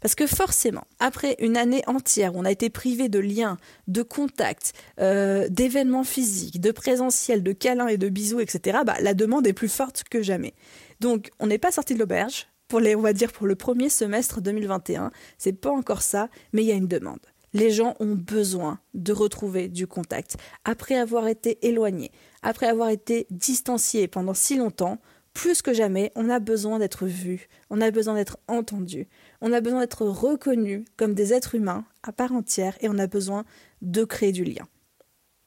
Parce 0.00 0.14
que 0.14 0.28
forcément, 0.28 0.84
après 1.00 1.34
une 1.40 1.56
année 1.56 1.82
entière 1.88 2.36
où 2.36 2.38
on 2.38 2.44
a 2.44 2.52
été 2.52 2.70
privé 2.70 3.08
de 3.08 3.18
liens, 3.18 3.56
de 3.88 4.02
contacts, 4.02 4.72
euh, 5.00 5.48
d'événements 5.48 6.04
physiques, 6.04 6.60
de 6.60 6.70
présentiels, 6.70 7.42
de 7.42 7.52
câlins 7.52 7.88
et 7.88 7.96
de 7.96 8.08
bisous, 8.08 8.38
etc., 8.38 8.78
bah, 8.86 8.94
la 9.00 9.14
demande 9.14 9.44
est 9.48 9.52
plus 9.52 9.68
forte 9.68 10.04
que 10.08 10.22
jamais. 10.22 10.54
Donc, 11.00 11.30
on 11.40 11.48
n'est 11.48 11.58
pas 11.58 11.72
sorti 11.72 11.94
de 11.94 11.98
l'auberge 11.98 12.46
pour 12.68 12.78
les, 12.78 12.94
on 12.94 13.00
va 13.00 13.12
dire, 13.12 13.32
pour 13.32 13.48
le 13.48 13.56
premier 13.56 13.88
semestre 13.88 14.40
2021. 14.40 15.10
C'est 15.36 15.52
pas 15.52 15.70
encore 15.70 16.02
ça, 16.02 16.28
mais 16.52 16.62
il 16.62 16.68
y 16.68 16.72
a 16.72 16.76
une 16.76 16.86
demande. 16.86 17.18
Les 17.52 17.70
gens 17.70 17.94
ont 18.00 18.14
besoin 18.14 18.78
de 18.94 19.12
retrouver 19.12 19.68
du 19.68 19.86
contact. 19.86 20.36
Après 20.64 20.96
avoir 20.96 21.28
été 21.28 21.66
éloignés, 21.66 22.10
après 22.42 22.66
avoir 22.66 22.90
été 22.90 23.26
distanciés 23.30 24.08
pendant 24.08 24.34
si 24.34 24.56
longtemps, 24.56 24.98
plus 25.32 25.62
que 25.62 25.72
jamais, 25.72 26.10
on 26.16 26.28
a 26.28 26.40
besoin 26.40 26.78
d'être 26.78 27.06
vu, 27.06 27.48
on 27.70 27.80
a 27.80 27.90
besoin 27.90 28.14
d'être 28.14 28.38
entendu, 28.48 29.06
on 29.40 29.52
a 29.52 29.60
besoin 29.60 29.80
d'être 29.80 30.04
reconnu 30.04 30.84
comme 30.96 31.14
des 31.14 31.32
êtres 31.32 31.54
humains 31.54 31.84
à 32.02 32.12
part 32.12 32.32
entière 32.32 32.76
et 32.80 32.88
on 32.88 32.98
a 32.98 33.06
besoin 33.06 33.44
de 33.80 34.04
créer 34.04 34.32
du 34.32 34.44
lien. 34.44 34.66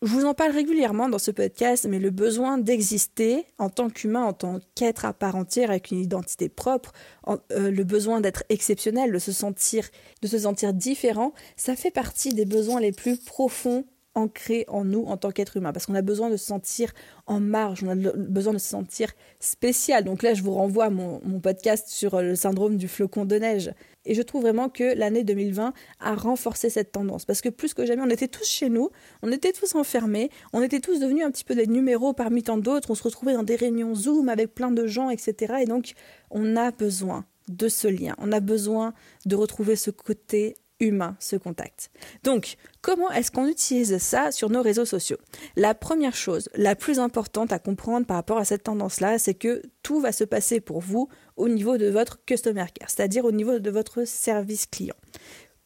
Je 0.04 0.08
vous 0.08 0.26
en 0.26 0.34
parle 0.34 0.52
régulièrement 0.52 1.10
dans 1.10 1.20
ce 1.20 1.30
podcast, 1.30 1.86
mais 1.88 2.00
le 2.00 2.10
besoin 2.10 2.58
d'exister 2.58 3.46
en 3.60 3.70
tant 3.70 3.92
qu'humain, 3.92 4.24
en 4.24 4.34
tant 4.34 4.60
qu'être 4.74 5.06
à 5.06 5.14
part 5.14 5.36
entière 5.36 5.70
avec 5.70 5.92
une 5.92 6.00
identité 6.00 6.50
propre, 6.50 6.92
euh, 7.28 7.38
le 7.70 7.84
besoin 7.84 8.20
d'être 8.20 8.44
exceptionnel, 8.50 9.12
de 9.12 9.20
se 9.20 9.32
sentir, 9.32 9.88
de 10.24 10.28
se 10.28 10.40
sentir 10.40 10.74
différent, 10.74 11.34
ça 11.56 11.76
fait 11.76 11.92
partie 11.92 12.34
des 12.34 12.46
besoins 12.46 12.80
les 12.80 12.92
plus 12.92 13.16
profonds 13.16 13.86
ancré 14.16 14.66
en 14.68 14.84
nous 14.84 15.04
en 15.06 15.18
tant 15.18 15.30
qu'être 15.32 15.58
humain, 15.58 15.72
parce 15.72 15.86
qu'on 15.86 15.96
a 15.96 16.02
besoin 16.02 16.32
de 16.32 16.38
se 16.38 16.46
sentir 16.46 16.92
en 17.28 17.40
marge, 17.40 17.84
on 17.84 17.90
a 17.90 17.96
besoin 17.96 18.54
de 18.54 18.58
se 18.58 18.68
sentir 18.68 19.12
spécial. 19.40 20.04
Donc 20.04 20.24
là, 20.24 20.34
je 20.34 20.42
vous 20.42 20.54
renvoie 20.54 20.86
à 20.86 20.90
mon, 20.90 21.20
podcast 21.40 21.90
sur 21.90 22.20
le 22.22 22.36
syndrome 22.36 22.78
du 22.78 22.88
flocon 22.88 23.26
de 23.26 23.36
neige. 23.36 23.72
Et 24.06 24.16
je 24.16 24.22
trouve 24.22 24.42
vraiment 24.42 24.70
que 24.70 24.96
l'année 24.96 25.24
2020 25.24 25.74
a 26.00 26.16
renforcé 26.16 26.70
cette 26.70 26.92
tendance, 26.92 27.26
parce 27.26 27.42
que 27.42 27.50
plus 27.50 27.74
que 27.74 27.86
jamais, 27.86 28.02
on 28.02 28.10
était 28.10 28.28
tous 28.28 28.48
chez 28.48 28.70
nous, 28.70 28.90
on 29.22 29.32
était 29.32 29.52
tous 29.52 29.76
enfermés, 29.76 30.30
on 30.54 30.62
était 30.62 30.80
tous 30.80 31.00
devenus 31.00 31.24
un 31.24 31.32
petit 31.32 31.44
peu 31.44 31.56
des 31.56 31.68
numéros 31.68 32.14
parmi 32.14 32.44
tant 32.44 32.58
d'autres, 32.58 32.92
on 32.92 32.96
se 32.96 33.04
retrouvait 33.04 33.34
dans 33.34 33.44
des 33.44 33.56
réunions 33.56 33.94
Zoom 33.94 34.30
avec 34.30 34.54
plein 34.56 34.72
de 34.72 34.88
gens, 34.88 35.10
etc. 35.10 35.56
Et 35.62 35.66
donc, 35.66 35.94
on 36.30 36.56
a 36.56 36.72
besoin 36.72 37.26
de 37.48 37.68
ce 37.68 37.88
lien, 37.88 38.16
on 38.18 38.32
a 38.32 38.40
besoin 38.40 38.94
de 39.26 39.36
retrouver 39.36 39.76
ce 39.76 39.92
côté 39.92 40.56
humain, 40.82 41.16
ce 41.20 41.38
contact. 41.38 41.92
Donc, 42.24 42.58
comment 42.82 43.10
est-ce 43.12 43.32
qu'on 43.32 43.48
utilise 43.48 43.98
ça 44.00 44.32
sur 44.32 44.50
nos 44.50 44.62
réseaux 44.62 44.86
sociaux? 44.86 45.18
La 45.56 45.74
première 45.74 46.16
chose, 46.16 46.50
la 46.56 46.76
plus 46.76 47.00
importante 47.00 47.54
à 47.54 47.60
comprendre 47.60 48.06
par 48.06 48.18
rapport 48.18 48.38
à 48.38 48.46
cette 48.46 48.64
tendance-là, 48.64 49.18
c'est 49.20 49.36
que 49.36 49.62
tout 49.84 50.02
va 50.02 50.12
se 50.12 50.26
passer 50.26 50.60
pour 50.60 50.82
vous 50.82 51.08
au 51.38 51.48
niveau 51.48 51.78
de 51.78 51.88
votre 51.88 52.24
customer 52.26 52.66
care, 52.74 52.90
c'est-à-dire 52.90 53.24
au 53.24 53.32
niveau 53.32 53.60
de 53.60 53.70
votre 53.70 54.06
service 54.06 54.66
client 54.66 54.96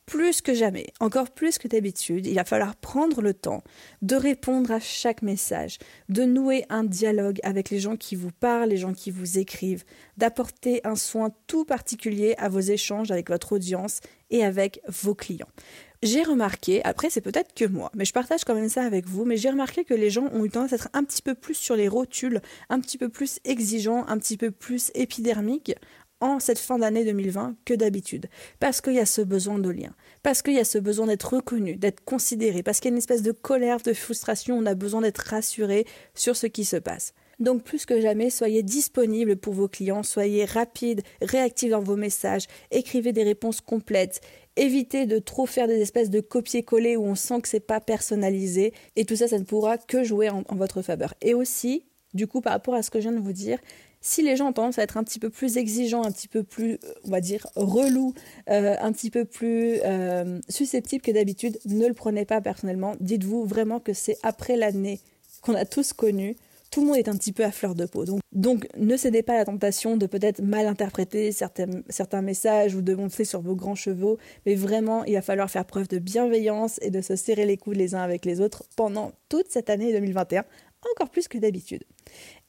plus 0.06 0.42
que 0.42 0.54
jamais, 0.54 0.88
encore 1.00 1.32
plus 1.32 1.58
que 1.58 1.68
d'habitude, 1.68 2.28
il 2.28 2.36
va 2.36 2.44
falloir 2.44 2.76
prendre 2.76 3.22
le 3.22 3.34
temps 3.34 3.64
de 4.02 4.16
répondre 4.16 4.72
à 4.72 4.80
chaque 4.80 5.22
message, 5.22 5.80
de 6.10 6.24
nouer 6.24 6.66
un 6.70 6.84
dialogue 6.84 7.40
avec 7.44 7.70
les 7.70 7.80
gens 7.80 7.98
qui 7.98 8.16
vous 8.16 8.32
parlent, 8.32 8.70
les 8.70 8.78
gens 8.78 8.94
qui 8.94 9.12
vous 9.12 9.40
écrivent, 9.40 9.84
d'apporter 10.18 10.82
un 10.84 10.96
soin 10.96 11.32
tout 11.48 11.66
particulier 11.66 12.36
à 12.38 12.50
vos 12.50 12.60
échanges 12.60 13.12
avec 13.12 13.30
votre 13.30 13.54
audience 13.54 14.00
et 14.30 14.44
avec 14.44 14.82
vos 14.88 15.16
clients. 15.16 15.50
J'ai 16.04 16.22
remarqué, 16.22 16.84
après 16.84 17.10
c'est 17.10 17.22
peut-être 17.22 17.56
que 17.56 17.66
moi, 17.66 17.90
mais 17.96 18.06
je 18.06 18.14
partage 18.14 18.44
quand 18.44 18.54
même 18.54 18.70
ça 18.70 18.84
avec 18.84 19.08
vous, 19.08 19.26
mais 19.26 19.38
j'ai 19.38 19.50
remarqué 19.50 19.86
que 19.86 19.94
les 19.94 20.12
gens 20.12 20.30
ont 20.34 20.46
eu 20.46 20.50
tendance 20.50 20.74
à 20.74 20.76
être 20.76 20.90
un 20.94 21.04
petit 21.04 21.24
peu 21.24 21.34
plus 21.34 21.56
sur 21.56 21.76
les 21.76 21.88
rotules, 21.88 22.42
un 22.70 22.80
petit 22.80 23.00
peu 23.00 23.10
plus 23.10 23.40
exigeants, 23.44 24.06
un 24.08 24.20
petit 24.20 24.38
peu 24.38 24.52
plus 24.52 24.92
épidermiques 24.94 25.74
en 26.22 26.40
cette 26.40 26.60
fin 26.60 26.80
d'année 26.80 27.06
2020 27.06 27.56
que 27.66 27.74
d'habitude. 27.74 28.28
Parce 28.60 28.82
qu'il 28.82 28.94
y 28.94 29.00
a 29.00 29.06
ce 29.06 29.22
besoin 29.22 29.60
de 29.60 29.70
lien, 29.70 29.94
parce 30.24 30.42
qu'il 30.42 30.54
y 30.54 30.60
a 30.60 30.66
ce 30.66 30.78
besoin 30.78 31.08
d'être 31.08 31.36
reconnu, 31.36 31.76
d'être 31.76 32.04
considéré, 32.04 32.64
parce 32.64 32.80
qu'il 32.80 32.90
y 32.90 32.94
a 32.94 32.96
une 32.96 33.00
espèce 33.00 33.22
de 33.22 33.32
colère, 33.32 33.78
de 33.82 33.94
frustration, 33.94 34.58
on 34.58 34.66
a 34.66 34.76
besoin 34.76 35.02
d'être 35.02 35.20
rassuré 35.20 35.86
sur 36.14 36.36
ce 36.36 36.48
qui 36.48 36.66
se 36.66 36.78
passe. 36.78 37.14
Donc 37.40 37.64
plus 37.64 37.86
que 37.86 38.00
jamais, 38.00 38.30
soyez 38.30 38.64
disponible 38.64 39.36
pour 39.36 39.54
vos 39.54 39.68
clients, 39.68 40.04
soyez 40.04 40.46
rapide, 40.46 41.02
réactif 41.22 41.72
dans 41.72 41.82
vos 41.82 41.98
messages, 41.98 42.46
écrivez 42.72 43.12
des 43.12 43.24
réponses 43.24 43.60
complètes, 43.60 44.22
évitez 44.56 45.06
de 45.06 45.20
trop 45.20 45.46
faire 45.46 45.68
des 45.68 45.82
espèces 45.82 46.10
de 46.10 46.22
copier-coller 46.22 46.96
où 46.96 47.04
on 47.04 47.16
sent 47.16 47.42
que 47.42 47.50
c'est 47.50 47.60
pas 47.60 47.82
personnalisé. 47.82 48.74
Et 48.96 49.04
tout 49.04 49.18
ça 49.18 49.28
ça 49.28 49.38
ne 49.38 49.44
pourra 49.44 49.78
que 49.78 50.04
jouer 50.04 50.30
en, 50.30 50.44
en 50.48 50.56
votre 50.56 50.82
faveur. 50.82 51.14
Et 51.22 51.34
aussi, 51.34 51.86
du 52.16 52.26
coup 52.26 52.42
par 52.42 52.54
rapport 52.54 52.74
à 52.74 52.82
ce 52.82 52.90
que 52.90 53.00
je 53.00 53.10
viens 53.10 53.18
de 53.18 53.24
vous 53.24 53.34
dire, 53.34 53.60
si 54.06 54.22
les 54.22 54.36
gens 54.36 54.50
ont 54.50 54.54
tendance 54.54 54.78
à 54.78 54.84
être 54.84 54.98
un 54.98 55.04
petit 55.04 55.20
peu 55.20 55.32
plus 55.32 55.58
exigeants, 55.58 56.04
un 56.04 56.12
petit 56.12 56.28
peu 56.28 56.44
plus, 56.44 56.78
on 57.06 57.10
va 57.10 57.22
dire, 57.22 57.48
relous, 57.56 58.14
euh, 58.52 58.76
un 58.80 58.92
petit 58.92 59.10
peu 59.10 59.26
plus 59.26 59.80
euh, 59.84 60.40
susceptibles 60.48 61.02
que 61.02 61.12
d'habitude, 61.12 61.58
ne 61.66 61.88
le 61.88 61.94
prenez 61.96 62.24
pas 62.24 62.40
personnellement. 62.40 62.96
Dites-vous 63.00 63.46
vraiment 63.46 63.80
que 63.80 63.94
c'est 63.94 64.18
après 64.22 64.58
l'année 64.58 65.00
qu'on 65.42 65.56
a 65.56 65.66
tous 65.66 65.92
connu. 65.92 66.36
Tout 66.70 66.82
le 66.82 66.88
monde 66.88 66.98
est 66.98 67.08
un 67.08 67.16
petit 67.16 67.32
peu 67.32 67.44
à 67.44 67.52
fleur 67.52 67.74
de 67.74 67.86
peau. 67.86 68.06
Donc, 68.06 68.20
donc 68.32 68.68
ne 68.78 68.96
cédez 68.96 69.24
pas 69.24 69.34
à 69.34 69.38
la 69.38 69.46
tentation 69.46 69.98
de 69.98 70.06
peut-être 70.06 70.42
mal 70.42 70.68
interpréter 70.68 71.32
certains, 71.32 71.82
certains 71.90 72.22
messages 72.22 72.76
ou 72.76 72.82
de 72.82 72.94
montrer 72.94 73.26
sur 73.26 73.42
vos 73.42 73.56
grands 73.56 73.76
chevaux. 73.76 74.20
Mais 74.46 74.54
vraiment, 74.54 75.04
il 75.06 75.14
va 75.14 75.24
falloir 75.24 75.50
faire 75.50 75.66
preuve 75.66 75.88
de 75.88 75.98
bienveillance 75.98 76.78
et 76.84 76.92
de 76.92 77.02
se 77.02 77.16
serrer 77.16 77.46
les 77.46 77.58
coudes 77.58 77.78
les 77.78 77.96
uns 77.96 78.02
avec 78.02 78.24
les 78.24 78.40
autres 78.40 78.66
pendant 78.76 79.14
toute 79.30 79.48
cette 79.50 79.72
année 79.72 79.94
2021, 79.94 80.44
encore 80.94 81.10
plus 81.10 81.28
que 81.28 81.38
d'habitude. 81.38 81.84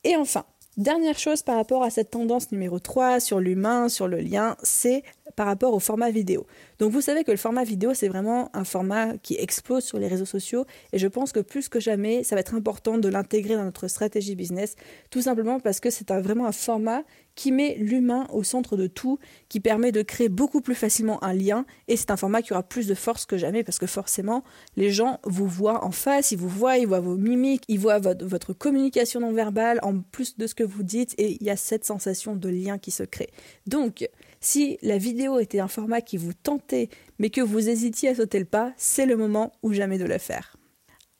Et 0.04 0.16
enfin, 0.16 0.44
Dernière 0.76 1.18
chose 1.18 1.42
par 1.42 1.56
rapport 1.56 1.82
à 1.82 1.88
cette 1.88 2.10
tendance 2.10 2.52
numéro 2.52 2.78
3 2.78 3.18
sur 3.18 3.40
l'humain, 3.40 3.88
sur 3.88 4.08
le 4.08 4.18
lien, 4.18 4.58
c'est 4.62 5.04
par 5.34 5.46
rapport 5.46 5.72
au 5.72 5.80
format 5.80 6.10
vidéo. 6.10 6.46
Donc 6.78 6.92
vous 6.92 7.00
savez 7.00 7.24
que 7.24 7.30
le 7.30 7.38
format 7.38 7.64
vidéo, 7.64 7.94
c'est 7.94 8.08
vraiment 8.08 8.54
un 8.54 8.64
format 8.64 9.16
qui 9.16 9.36
explose 9.36 9.84
sur 9.84 9.98
les 9.98 10.06
réseaux 10.06 10.26
sociaux 10.26 10.66
et 10.92 10.98
je 10.98 11.06
pense 11.06 11.32
que 11.32 11.40
plus 11.40 11.70
que 11.70 11.80
jamais, 11.80 12.24
ça 12.24 12.36
va 12.36 12.40
être 12.40 12.54
important 12.54 12.98
de 12.98 13.08
l'intégrer 13.08 13.54
dans 13.54 13.64
notre 13.64 13.88
stratégie 13.88 14.34
business, 14.34 14.76
tout 15.08 15.22
simplement 15.22 15.60
parce 15.60 15.80
que 15.80 15.88
c'est 15.88 16.10
vraiment 16.10 16.44
un 16.44 16.52
format 16.52 17.04
qui 17.36 17.52
met 17.52 17.76
l'humain 17.78 18.26
au 18.32 18.42
centre 18.42 18.76
de 18.76 18.88
tout, 18.88 19.20
qui 19.48 19.60
permet 19.60 19.92
de 19.92 20.02
créer 20.02 20.28
beaucoup 20.28 20.60
plus 20.60 20.74
facilement 20.74 21.22
un 21.22 21.34
lien 21.34 21.66
et 21.86 21.96
c'est 21.96 22.10
un 22.10 22.16
format 22.16 22.42
qui 22.42 22.52
aura 22.52 22.62
plus 22.64 22.88
de 22.88 22.94
force 22.94 23.26
que 23.26 23.36
jamais 23.36 23.62
parce 23.62 23.78
que 23.78 23.86
forcément, 23.86 24.42
les 24.76 24.90
gens 24.90 25.20
vous 25.22 25.46
voient 25.46 25.84
en 25.84 25.92
face, 25.92 26.32
ils 26.32 26.38
vous 26.38 26.48
voient, 26.48 26.78
ils 26.78 26.86
voient 26.86 27.00
vos 27.00 27.16
mimiques, 27.16 27.64
ils 27.68 27.78
voient 27.78 28.00
votre, 28.00 28.52
communication 28.54 29.20
non 29.20 29.32
verbale 29.32 29.78
en 29.82 30.00
plus 30.00 30.36
de 30.36 30.46
ce 30.46 30.54
que 30.54 30.64
vous 30.64 30.82
dites 30.82 31.14
et 31.18 31.36
il 31.38 31.46
y 31.46 31.50
a 31.50 31.56
cette 31.56 31.84
sensation 31.84 32.34
de 32.34 32.48
lien 32.48 32.78
qui 32.78 32.90
se 32.90 33.02
crée. 33.02 33.28
Donc, 33.66 34.08
si 34.40 34.78
la 34.82 34.96
vidéo 34.96 35.38
était 35.38 35.60
un 35.60 35.68
format 35.68 36.00
qui 36.00 36.16
vous 36.16 36.32
tentait, 36.32 36.88
mais 37.18 37.30
que 37.30 37.42
vous 37.42 37.68
hésitiez 37.68 38.10
à 38.10 38.14
sauter 38.14 38.38
le 38.38 38.44
pas, 38.46 38.72
c'est 38.76 39.06
le 39.06 39.16
moment 39.16 39.52
ou 39.62 39.72
jamais 39.72 39.98
de 39.98 40.04
le 40.04 40.18
faire. 40.18 40.56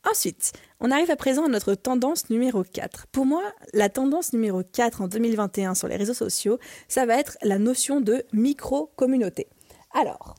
Ensuite, 0.08 0.52
on 0.80 0.90
arrive 0.90 1.11
à 1.11 1.16
présent 1.16 1.45
à 1.45 1.49
notre 1.49 1.75
tendance 1.75 2.30
numéro 2.30 2.62
4. 2.62 3.06
Pour 3.09 3.26
moi, 3.26 3.42
la 3.73 3.88
tendance 3.88 4.33
numéro 4.33 4.62
4 4.62 5.02
en 5.02 5.09
2021 5.09 5.75
sur 5.75 5.88
les 5.88 5.97
réseaux 5.97 6.14
sociaux, 6.14 6.59
ça 6.88 7.06
va 7.06 7.18
être 7.18 7.38
la 7.42 7.59
notion 7.59 8.00
de 8.00 8.25
micro-communauté. 8.33 9.47
Alors, 9.95 10.37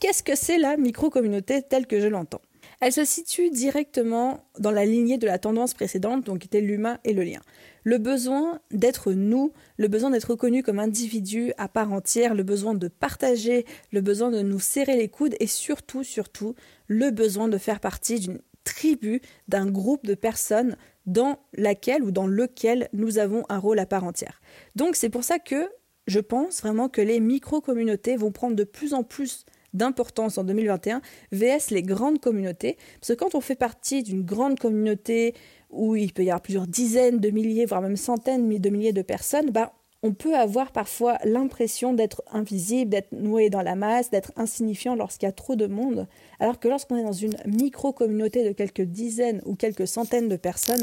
qu'est-ce 0.00 0.22
que 0.22 0.34
c'est 0.34 0.58
la 0.58 0.76
micro-communauté 0.76 1.62
telle 1.62 1.86
que 1.86 2.00
je 2.00 2.08
l'entends? 2.08 2.40
Elle 2.80 2.92
se 2.92 3.04
situe 3.04 3.50
directement 3.50 4.44
dans 4.58 4.70
la 4.70 4.84
lignée 4.84 5.18
de 5.18 5.26
la 5.26 5.38
tendance 5.38 5.74
précédente, 5.74 6.24
donc 6.24 6.44
était 6.44 6.60
l'humain 6.60 6.98
et 7.04 7.12
le 7.12 7.22
lien 7.22 7.40
le 7.84 7.98
besoin 7.98 8.60
d'être 8.70 9.12
nous, 9.12 9.52
le 9.76 9.88
besoin 9.88 10.10
d'être 10.10 10.30
reconnu 10.30 10.62
comme 10.62 10.78
individu 10.78 11.52
à 11.58 11.68
part 11.68 11.92
entière, 11.92 12.34
le 12.34 12.42
besoin 12.42 12.74
de 12.74 12.88
partager, 12.88 13.66
le 13.92 14.00
besoin 14.00 14.30
de 14.30 14.40
nous 14.40 14.58
serrer 14.58 14.96
les 14.96 15.08
coudes 15.08 15.36
et 15.38 15.46
surtout, 15.46 16.02
surtout, 16.02 16.54
le 16.88 17.10
besoin 17.10 17.46
de 17.48 17.58
faire 17.58 17.80
partie 17.80 18.18
d'une 18.18 18.40
tribu, 18.64 19.20
d'un 19.48 19.70
groupe 19.70 20.06
de 20.06 20.14
personnes 20.14 20.76
dans 21.06 21.38
laquelle 21.54 22.02
ou 22.02 22.10
dans 22.10 22.26
lequel 22.26 22.88
nous 22.92 23.18
avons 23.18 23.44
un 23.48 23.58
rôle 23.58 23.78
à 23.78 23.86
part 23.86 24.04
entière. 24.04 24.40
Donc 24.74 24.96
c'est 24.96 25.10
pour 25.10 25.24
ça 25.24 25.38
que 25.38 25.68
je 26.06 26.20
pense 26.20 26.60
vraiment 26.60 26.88
que 26.88 27.00
les 27.00 27.20
micro-communautés 27.20 28.16
vont 28.16 28.32
prendre 28.32 28.56
de 28.56 28.64
plus 28.64 28.94
en 28.94 29.02
plus 29.02 29.44
d'importance 29.72 30.38
en 30.38 30.44
2021 30.44 31.02
VS 31.32 31.70
les 31.70 31.82
grandes 31.82 32.20
communautés. 32.20 32.76
Parce 33.00 33.08
que 33.08 33.24
quand 33.24 33.34
on 33.34 33.40
fait 33.40 33.56
partie 33.56 34.02
d'une 34.02 34.22
grande 34.22 34.58
communauté 34.58 35.34
où 35.70 35.96
il 35.96 36.12
peut 36.12 36.22
y 36.22 36.30
avoir 36.30 36.40
plusieurs 36.40 36.66
dizaines 36.66 37.18
de 37.18 37.30
milliers, 37.30 37.66
voire 37.66 37.82
même 37.82 37.96
centaines 37.96 38.48
de 38.48 38.70
milliers 38.70 38.92
de 38.92 39.02
personnes, 39.02 39.50
bah, 39.50 39.72
on 40.04 40.12
peut 40.12 40.36
avoir 40.36 40.70
parfois 40.70 41.16
l'impression 41.24 41.94
d'être 41.94 42.22
invisible, 42.30 42.90
d'être 42.90 43.12
noué 43.12 43.48
dans 43.48 43.62
la 43.62 43.74
masse, 43.74 44.10
d'être 44.10 44.32
insignifiant 44.36 44.96
lorsqu'il 44.96 45.26
y 45.26 45.30
a 45.30 45.32
trop 45.32 45.56
de 45.56 45.66
monde, 45.66 46.06
alors 46.40 46.60
que 46.60 46.68
lorsqu'on 46.68 46.96
est 46.96 47.02
dans 47.02 47.12
une 47.12 47.34
micro-communauté 47.46 48.44
de 48.44 48.52
quelques 48.52 48.82
dizaines 48.82 49.40
ou 49.46 49.54
quelques 49.54 49.88
centaines 49.88 50.28
de 50.28 50.36
personnes, 50.36 50.82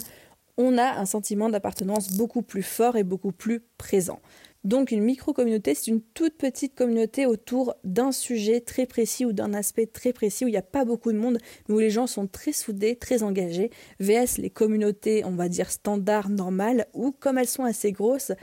on 0.58 0.75
a 0.80 1.00
un 1.00 1.06
sentiment 1.06 1.50
d'appartenance 1.50 2.13
beaucoup 2.13 2.42
plus 2.42 2.63
fort 2.63 2.98
et 2.98 3.04
beaucoup 3.04 3.32
plus 3.32 3.62
présent. 3.78 4.20
Donc 4.63 4.92
une 4.92 5.04
micro-communauté, 5.04 5.74
c'est 5.74 5.88
une 5.88 6.01
toute 6.01 6.38
petite 6.38 6.75
communauté 6.75 7.25
autour 7.25 7.74
d'un 7.84 8.12
sujet 8.12 8.62
très 8.62 8.86
précis 8.86 9.25
ou 9.25 9.34
d'un 9.34 9.56
aspect 9.56 9.88
très 9.88 10.13
précis 10.13 10.46
où 10.46 10.48
il 10.48 10.51
n'y 10.51 10.58
a 10.58 10.62
pas 10.62 10.86
beaucoup 10.86 11.12
de 11.12 11.18
monde, 11.18 11.40
mais 11.68 11.75
où 11.75 11.80
les 11.80 11.90
gens 11.90 12.06
sont 12.06 12.28
très 12.28 12.51
soudés, 12.51 12.96
très 12.96 13.24
engagés. 13.24 13.72
VS 14.00 14.38
les 14.38 14.51
communautés, 14.51 15.25
on 15.25 15.32
va 15.32 15.50
dire 15.50 15.72
standard, 15.72 16.30
normales, 16.30 16.86
où 16.94 17.12
comme 17.12 17.40
elles 17.40 17.48
sont 17.48 17.63
assez 17.63 17.92
grosses, 17.92 18.34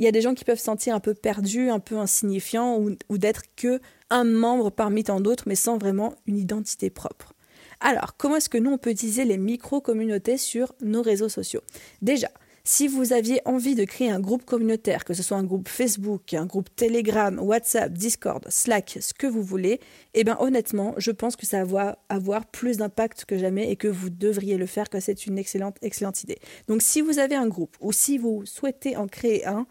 il 0.00 0.04
y 0.04 0.08
a 0.08 0.12
des 0.12 0.22
gens 0.22 0.34
qui 0.34 0.44
peuvent 0.44 0.58
se 0.58 0.64
sentir 0.64 0.94
un 0.94 1.00
peu 1.00 1.14
perdus, 1.14 1.70
un 1.70 1.78
peu 1.78 1.98
insignifiants, 1.98 2.78
ou, 2.78 2.96
ou 3.10 3.18
d'être 3.18 3.42
que 3.54 3.80
un 4.08 4.24
membre 4.24 4.70
parmi 4.70 5.04
tant 5.04 5.20
d'autres, 5.20 5.44
mais 5.46 5.54
sans 5.54 5.78
vraiment 5.78 6.14
une 6.26 6.38
identité 6.38 6.90
propre. 6.90 7.34
Alors, 7.80 8.16
comment 8.16 8.36
est-ce 8.36 8.48
que 8.48 8.58
nous, 8.58 8.70
on 8.72 8.78
peut 8.78 8.90
utiliser 8.90 9.24
les 9.24 9.38
micro-communautés 9.38 10.38
sur 10.38 10.74
nos 10.80 11.02
réseaux 11.02 11.28
sociaux? 11.28 11.60
Déjà, 12.02 12.30
si 12.64 12.88
vous 12.88 13.12
aviez 13.12 13.40
envie 13.46 13.74
de 13.74 13.84
créer 13.84 14.10
un 14.10 14.20
groupe 14.20 14.44
communautaire, 14.44 15.04
que 15.04 15.14
ce 15.14 15.22
soit 15.22 15.38
un 15.38 15.44
groupe 15.44 15.68
Facebook, 15.68 16.34
un 16.34 16.46
groupe 16.46 16.68
Telegram, 16.76 17.38
WhatsApp, 17.38 17.92
Discord, 17.92 18.44
Slack, 18.48 18.98
ce 19.00 19.14
que 19.14 19.26
vous 19.26 19.42
voulez, 19.42 19.80
eh 20.14 20.24
bien 20.24 20.36
honnêtement, 20.40 20.94
je 20.98 21.10
pense 21.10 21.36
que 21.36 21.46
ça 21.46 21.64
va 21.64 21.98
avoir 22.08 22.46
plus 22.46 22.76
d'impact 22.76 23.24
que 23.24 23.38
jamais 23.38 23.70
et 23.70 23.76
que 23.76 23.88
vous 23.88 24.10
devriez 24.10 24.56
le 24.56 24.66
faire, 24.66 24.88
que 24.88 25.00
c'est 25.00 25.26
une 25.26 25.38
excellente, 25.38 25.76
excellente 25.82 26.22
idée. 26.22 26.38
Donc 26.68 26.82
si 26.82 27.00
vous 27.00 27.18
avez 27.18 27.34
un 27.34 27.48
groupe 27.48 27.76
ou 27.80 27.92
si 27.92 28.18
vous 28.18 28.44
souhaitez 28.44 28.96
en 28.96 29.06
créer 29.06 29.46
un, 29.46 29.66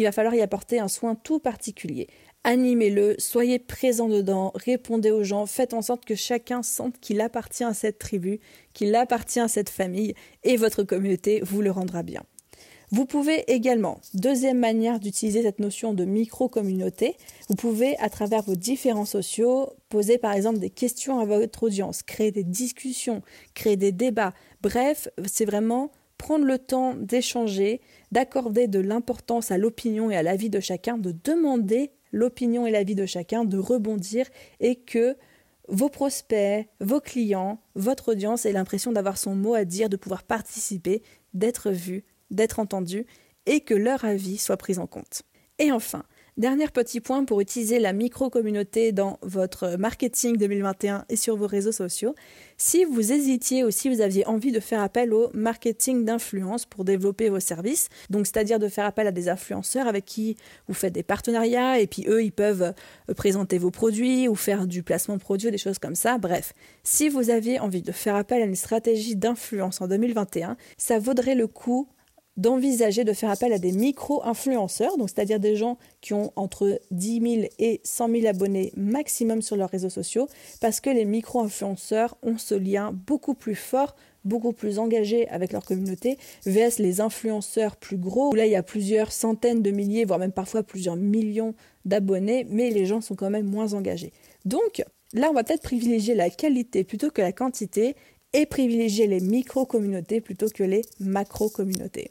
il 0.00 0.04
va 0.04 0.12
falloir 0.12 0.34
y 0.34 0.40
apporter 0.40 0.78
un 0.78 0.88
soin 0.88 1.14
tout 1.14 1.40
particulier. 1.40 2.08
Animez-le, 2.42 3.16
soyez 3.18 3.58
présent 3.58 4.08
dedans, 4.08 4.50
répondez 4.54 5.10
aux 5.10 5.24
gens, 5.24 5.44
faites 5.44 5.74
en 5.74 5.82
sorte 5.82 6.06
que 6.06 6.14
chacun 6.14 6.62
sente 6.62 6.98
qu'il 7.00 7.20
appartient 7.20 7.64
à 7.64 7.74
cette 7.74 7.98
tribu, 7.98 8.40
qu'il 8.72 8.94
appartient 8.94 9.40
à 9.40 9.48
cette 9.48 9.68
famille, 9.68 10.14
et 10.42 10.56
votre 10.56 10.84
communauté 10.84 11.42
vous 11.42 11.60
le 11.60 11.70
rendra 11.70 12.02
bien. 12.02 12.22
Vous 12.92 13.04
pouvez 13.04 13.44
également, 13.52 14.00
deuxième 14.14 14.58
manière 14.58 15.00
d'utiliser 15.00 15.42
cette 15.42 15.58
notion 15.58 15.92
de 15.92 16.06
micro-communauté, 16.06 17.14
vous 17.50 17.56
pouvez, 17.56 17.98
à 17.98 18.08
travers 18.08 18.42
vos 18.42 18.56
différents 18.56 19.04
sociaux, 19.04 19.74
poser 19.90 20.16
par 20.16 20.32
exemple 20.32 20.60
des 20.60 20.70
questions 20.70 21.20
à 21.20 21.26
votre 21.26 21.64
audience, 21.64 22.02
créer 22.02 22.32
des 22.32 22.42
discussions, 22.42 23.20
créer 23.52 23.76
des 23.76 23.92
débats. 23.92 24.32
Bref, 24.62 25.08
c'est 25.26 25.44
vraiment 25.44 25.92
prendre 26.20 26.44
le 26.44 26.58
temps 26.58 26.94
d'échanger, 26.94 27.80
d'accorder 28.12 28.68
de 28.68 28.78
l'importance 28.78 29.50
à 29.50 29.56
l'opinion 29.56 30.10
et 30.10 30.16
à 30.16 30.22
l'avis 30.22 30.50
de 30.50 30.60
chacun, 30.60 30.98
de 30.98 31.12
demander 31.24 31.92
l'opinion 32.12 32.66
et 32.66 32.70
l'avis 32.70 32.94
de 32.94 33.06
chacun, 33.06 33.46
de 33.46 33.56
rebondir 33.56 34.26
et 34.60 34.76
que 34.76 35.16
vos 35.68 35.88
prospects, 35.88 36.68
vos 36.80 37.00
clients, 37.00 37.62
votre 37.74 38.12
audience 38.12 38.44
aient 38.44 38.52
l'impression 38.52 38.92
d'avoir 38.92 39.16
son 39.16 39.34
mot 39.34 39.54
à 39.54 39.64
dire, 39.64 39.88
de 39.88 39.96
pouvoir 39.96 40.22
participer, 40.22 41.02
d'être 41.32 41.70
vu, 41.70 42.04
d'être 42.30 42.58
entendu 42.58 43.06
et 43.46 43.60
que 43.60 43.74
leur 43.74 44.04
avis 44.04 44.36
soit 44.36 44.58
pris 44.58 44.78
en 44.78 44.86
compte. 44.86 45.22
Et 45.58 45.72
enfin, 45.72 46.04
Dernier 46.36 46.68
petit 46.68 47.00
point 47.00 47.24
pour 47.24 47.40
utiliser 47.40 47.80
la 47.80 47.92
micro-communauté 47.92 48.92
dans 48.92 49.18
votre 49.22 49.76
marketing 49.76 50.36
2021 50.36 51.04
et 51.08 51.16
sur 51.16 51.36
vos 51.36 51.46
réseaux 51.46 51.72
sociaux. 51.72 52.14
Si 52.56 52.84
vous 52.84 53.12
hésitiez 53.12 53.64
ou 53.64 53.70
si 53.70 53.88
vous 53.88 54.00
aviez 54.00 54.26
envie 54.26 54.52
de 54.52 54.60
faire 54.60 54.80
appel 54.80 55.12
au 55.12 55.30
marketing 55.34 56.04
d'influence 56.04 56.66
pour 56.66 56.84
développer 56.84 57.28
vos 57.28 57.40
services, 57.40 57.88
donc 58.10 58.26
c'est-à-dire 58.26 58.60
de 58.60 58.68
faire 58.68 58.84
appel 58.84 59.08
à 59.08 59.12
des 59.12 59.28
influenceurs 59.28 59.88
avec 59.88 60.04
qui 60.04 60.36
vous 60.68 60.74
faites 60.74 60.92
des 60.92 61.02
partenariats 61.02 61.80
et 61.80 61.86
puis 61.86 62.04
eux, 62.08 62.22
ils 62.22 62.32
peuvent 62.32 62.74
euh, 63.08 63.14
présenter 63.14 63.58
vos 63.58 63.70
produits 63.70 64.28
ou 64.28 64.36
faire 64.36 64.66
du 64.66 64.82
placement 64.82 65.16
de 65.16 65.20
produits, 65.20 65.50
des 65.50 65.58
choses 65.58 65.78
comme 65.80 65.96
ça. 65.96 66.18
Bref, 66.18 66.52
si 66.84 67.08
vous 67.08 67.30
aviez 67.30 67.58
envie 67.58 67.82
de 67.82 67.92
faire 67.92 68.14
appel 68.14 68.40
à 68.40 68.44
une 68.44 68.54
stratégie 68.54 69.16
d'influence 69.16 69.80
en 69.80 69.88
2021, 69.88 70.56
ça 70.78 70.98
vaudrait 71.00 71.34
le 71.34 71.48
coup 71.48 71.88
d'envisager 72.40 73.04
de 73.04 73.12
faire 73.12 73.30
appel 73.30 73.52
à 73.52 73.58
des 73.58 73.72
micro-influenceurs, 73.72 74.96
donc 74.96 75.10
c'est-à-dire 75.10 75.38
des 75.38 75.56
gens 75.56 75.76
qui 76.00 76.14
ont 76.14 76.32
entre 76.36 76.80
10 76.90 77.20
000 77.20 77.48
et 77.58 77.80
100 77.84 78.08
000 78.08 78.26
abonnés 78.26 78.72
maximum 78.76 79.42
sur 79.42 79.56
leurs 79.56 79.68
réseaux 79.68 79.90
sociaux, 79.90 80.26
parce 80.60 80.80
que 80.80 80.88
les 80.88 81.04
micro-influenceurs 81.04 82.16
ont 82.22 82.38
ce 82.38 82.54
lien 82.54 82.92
beaucoup 83.06 83.34
plus 83.34 83.54
fort, 83.54 83.94
beaucoup 84.24 84.52
plus 84.52 84.78
engagé 84.78 85.28
avec 85.28 85.52
leur 85.52 85.64
communauté, 85.66 86.16
vs 86.46 86.78
les 86.78 87.02
influenceurs 87.02 87.76
plus 87.76 87.98
gros, 87.98 88.30
où 88.30 88.34
là 88.34 88.46
il 88.46 88.52
y 88.52 88.56
a 88.56 88.62
plusieurs 88.62 89.12
centaines 89.12 89.60
de 89.60 89.70
milliers, 89.70 90.06
voire 90.06 90.18
même 90.18 90.32
parfois 90.32 90.62
plusieurs 90.62 90.96
millions 90.96 91.54
d'abonnés, 91.84 92.46
mais 92.48 92.70
les 92.70 92.86
gens 92.86 93.02
sont 93.02 93.16
quand 93.16 93.30
même 93.30 93.46
moins 93.46 93.74
engagés. 93.74 94.12
Donc 94.46 94.82
là, 95.12 95.28
on 95.30 95.34
va 95.34 95.44
peut-être 95.44 95.62
privilégier 95.62 96.14
la 96.14 96.30
qualité 96.30 96.84
plutôt 96.84 97.10
que 97.10 97.20
la 97.20 97.32
quantité 97.32 97.96
et 98.32 98.46
privilégier 98.46 99.06
les 99.06 99.20
micro-communautés 99.20 100.22
plutôt 100.22 100.48
que 100.48 100.62
les 100.62 100.82
macro-communautés. 101.00 102.10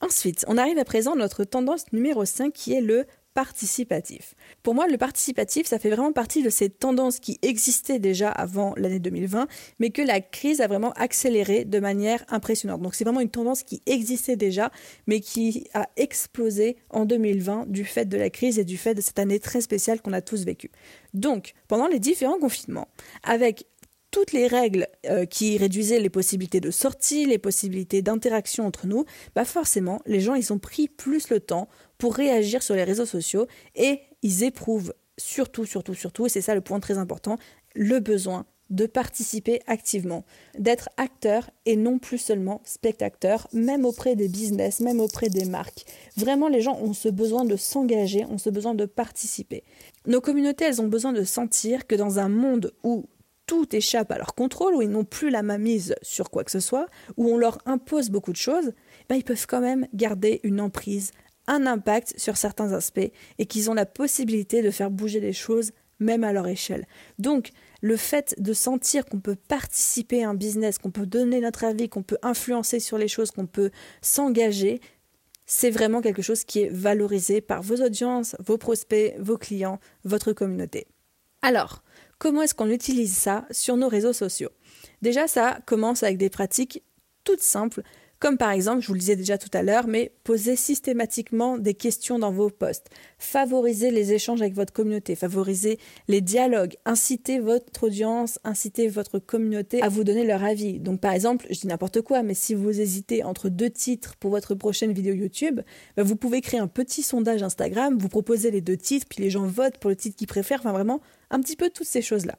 Ensuite, 0.00 0.44
on 0.48 0.56
arrive 0.56 0.78
à 0.78 0.84
présent 0.84 1.12
à 1.12 1.16
notre 1.16 1.44
tendance 1.44 1.92
numéro 1.92 2.24
5 2.24 2.52
qui 2.52 2.72
est 2.72 2.80
le 2.80 3.06
participatif. 3.34 4.34
Pour 4.62 4.74
moi, 4.74 4.88
le 4.88 4.96
participatif, 4.96 5.66
ça 5.66 5.78
fait 5.78 5.90
vraiment 5.90 6.12
partie 6.12 6.42
de 6.42 6.50
ces 6.50 6.68
tendances 6.68 7.20
qui 7.20 7.38
existaient 7.42 7.98
déjà 7.98 8.30
avant 8.30 8.74
l'année 8.76 8.98
2020, 8.98 9.46
mais 9.78 9.90
que 9.90 10.02
la 10.02 10.20
crise 10.20 10.60
a 10.60 10.66
vraiment 10.66 10.92
accéléré 10.92 11.64
de 11.64 11.78
manière 11.78 12.24
impressionnante. 12.28 12.82
Donc 12.82 12.94
c'est 12.94 13.04
vraiment 13.04 13.20
une 13.20 13.30
tendance 13.30 13.62
qui 13.62 13.82
existait 13.86 14.36
déjà, 14.36 14.72
mais 15.06 15.20
qui 15.20 15.68
a 15.74 15.88
explosé 15.96 16.76
en 16.90 17.04
2020 17.04 17.68
du 17.68 17.84
fait 17.84 18.06
de 18.06 18.16
la 18.16 18.30
crise 18.30 18.58
et 18.58 18.64
du 18.64 18.76
fait 18.76 18.94
de 18.94 19.00
cette 19.00 19.18
année 19.18 19.38
très 19.38 19.60
spéciale 19.60 20.00
qu'on 20.00 20.12
a 20.12 20.22
tous 20.22 20.44
vécue. 20.44 20.70
Donc, 21.14 21.54
pendant 21.68 21.86
les 21.86 21.98
différents 21.98 22.38
confinements, 22.38 22.88
avec 23.22 23.66
toutes 24.10 24.32
les 24.32 24.46
règles 24.46 24.88
euh, 25.06 25.24
qui 25.24 25.56
réduisaient 25.56 26.00
les 26.00 26.10
possibilités 26.10 26.60
de 26.60 26.70
sortie, 26.70 27.26
les 27.26 27.38
possibilités 27.38 28.02
d'interaction 28.02 28.66
entre 28.66 28.86
nous, 28.86 29.04
bah 29.34 29.44
forcément, 29.44 30.00
les 30.06 30.20
gens, 30.20 30.34
ils 30.34 30.52
ont 30.52 30.58
pris 30.58 30.88
plus 30.88 31.30
le 31.30 31.40
temps 31.40 31.68
pour 31.98 32.14
réagir 32.14 32.62
sur 32.62 32.74
les 32.74 32.84
réseaux 32.84 33.06
sociaux 33.06 33.46
et 33.74 34.00
ils 34.22 34.42
éprouvent 34.42 34.94
surtout, 35.18 35.66
surtout, 35.66 35.94
surtout, 35.94 36.26
et 36.26 36.28
c'est 36.28 36.40
ça 36.40 36.54
le 36.54 36.60
point 36.60 36.80
très 36.80 36.98
important, 36.98 37.36
le 37.74 38.00
besoin 38.00 38.46
de 38.70 38.86
participer 38.86 39.60
activement, 39.66 40.24
d'être 40.56 40.88
acteur 40.96 41.50
et 41.66 41.76
non 41.76 41.98
plus 41.98 42.18
seulement 42.18 42.62
spectateur, 42.64 43.48
même 43.52 43.84
auprès 43.84 44.14
des 44.14 44.28
business, 44.28 44.78
même 44.80 45.00
auprès 45.00 45.28
des 45.28 45.44
marques. 45.44 45.84
Vraiment, 46.16 46.48
les 46.48 46.60
gens 46.60 46.78
ont 46.80 46.92
ce 46.92 47.08
besoin 47.08 47.44
de 47.44 47.56
s'engager, 47.56 48.24
ont 48.26 48.38
ce 48.38 48.48
besoin 48.48 48.74
de 48.74 48.86
participer. 48.86 49.64
Nos 50.06 50.20
communautés, 50.20 50.66
elles 50.66 50.80
ont 50.80 50.86
besoin 50.86 51.12
de 51.12 51.24
sentir 51.24 51.86
que 51.88 51.96
dans 51.96 52.20
un 52.20 52.28
monde 52.28 52.72
où 52.84 53.06
tout 53.50 53.74
échappe 53.74 54.12
à 54.12 54.16
leur 54.16 54.36
contrôle, 54.36 54.76
où 54.76 54.82
ils 54.82 54.88
n'ont 54.88 55.04
plus 55.04 55.28
la 55.28 55.42
mise 55.42 55.96
sur 56.02 56.30
quoi 56.30 56.44
que 56.44 56.52
ce 56.52 56.60
soit, 56.60 56.86
où 57.16 57.28
on 57.28 57.36
leur 57.36 57.58
impose 57.66 58.08
beaucoup 58.08 58.30
de 58.30 58.36
choses, 58.36 58.70
ben 59.08 59.16
ils 59.16 59.24
peuvent 59.24 59.48
quand 59.48 59.60
même 59.60 59.88
garder 59.92 60.38
une 60.44 60.60
emprise, 60.60 61.10
un 61.48 61.66
impact 61.66 62.14
sur 62.16 62.36
certains 62.36 62.72
aspects 62.72 63.10
et 63.38 63.46
qu'ils 63.46 63.68
ont 63.68 63.74
la 63.74 63.86
possibilité 63.86 64.62
de 64.62 64.70
faire 64.70 64.88
bouger 64.88 65.18
les 65.18 65.32
choses 65.32 65.72
même 65.98 66.22
à 66.22 66.32
leur 66.32 66.46
échelle. 66.46 66.86
Donc, 67.18 67.50
le 67.80 67.96
fait 67.96 68.36
de 68.38 68.52
sentir 68.52 69.04
qu'on 69.04 69.18
peut 69.18 69.36
participer 69.48 70.22
à 70.22 70.28
un 70.28 70.34
business, 70.34 70.78
qu'on 70.78 70.92
peut 70.92 71.04
donner 71.04 71.40
notre 71.40 71.64
avis, 71.64 71.88
qu'on 71.88 72.04
peut 72.04 72.18
influencer 72.22 72.78
sur 72.78 72.98
les 72.98 73.08
choses, 73.08 73.32
qu'on 73.32 73.46
peut 73.46 73.72
s'engager, 74.00 74.80
c'est 75.44 75.70
vraiment 75.70 76.02
quelque 76.02 76.22
chose 76.22 76.44
qui 76.44 76.60
est 76.60 76.70
valorisé 76.72 77.40
par 77.40 77.62
vos 77.62 77.82
audiences, 77.82 78.36
vos 78.38 78.58
prospects, 78.58 79.12
vos 79.18 79.38
clients, 79.38 79.80
votre 80.04 80.32
communauté. 80.32 80.86
Alors, 81.42 81.82
comment 82.20 82.42
est-ce 82.42 82.54
qu'on 82.54 82.70
utilise 82.70 83.16
ça 83.16 83.46
sur 83.50 83.76
nos 83.76 83.88
réseaux 83.88 84.12
sociaux? 84.12 84.50
Déjà, 85.02 85.26
ça 85.26 85.58
commence 85.66 86.04
avec 86.04 86.18
des 86.18 86.30
pratiques 86.30 86.84
toutes 87.24 87.40
simples 87.40 87.82
comme 88.20 88.36
par 88.36 88.50
exemple, 88.50 88.82
je 88.82 88.86
vous 88.86 88.92
le 88.92 89.00
disais 89.00 89.16
déjà 89.16 89.38
tout 89.38 89.48
à 89.54 89.62
l'heure, 89.62 89.86
mais 89.88 90.12
posez 90.24 90.54
systématiquement 90.54 91.56
des 91.56 91.72
questions 91.72 92.18
dans 92.18 92.30
vos 92.30 92.50
posts. 92.50 92.88
Favorisez 93.18 93.90
les 93.90 94.12
échanges 94.12 94.42
avec 94.42 94.54
votre 94.54 94.74
communauté, 94.74 95.16
favorisez 95.16 95.78
les 96.06 96.20
dialogues, 96.20 96.76
incitez 96.84 97.40
votre 97.40 97.84
audience, 97.84 98.38
incitez 98.44 98.88
votre 98.88 99.18
communauté 99.18 99.80
à 99.82 99.88
vous 99.88 100.04
donner 100.04 100.24
leur 100.24 100.44
avis. 100.44 100.78
Donc 100.78 101.00
par 101.00 101.12
exemple, 101.12 101.46
je 101.48 101.60
dis 101.60 101.66
n'importe 101.66 102.02
quoi, 102.02 102.22
mais 102.22 102.34
si 102.34 102.54
vous 102.54 102.78
hésitez 102.78 103.24
entre 103.24 103.48
deux 103.48 103.70
titres 103.70 104.16
pour 104.16 104.30
votre 104.30 104.54
prochaine 104.54 104.92
vidéo 104.92 105.14
YouTube, 105.14 105.60
bah, 105.96 106.02
vous 106.02 106.16
pouvez 106.16 106.42
créer 106.42 106.60
un 106.60 106.68
petit 106.68 107.02
sondage 107.02 107.42
Instagram, 107.42 107.96
vous 107.98 108.08
proposez 108.08 108.50
les 108.50 108.60
deux 108.60 108.76
titres, 108.76 109.06
puis 109.08 109.22
les 109.22 109.30
gens 109.30 109.46
votent 109.46 109.78
pour 109.78 109.88
le 109.88 109.96
titre 109.96 110.16
qu'ils 110.16 110.26
préfèrent, 110.26 110.60
enfin 110.60 110.72
vraiment 110.72 111.00
un 111.30 111.40
petit 111.40 111.56
peu 111.56 111.70
toutes 111.70 111.86
ces 111.86 112.02
choses-là. 112.02 112.36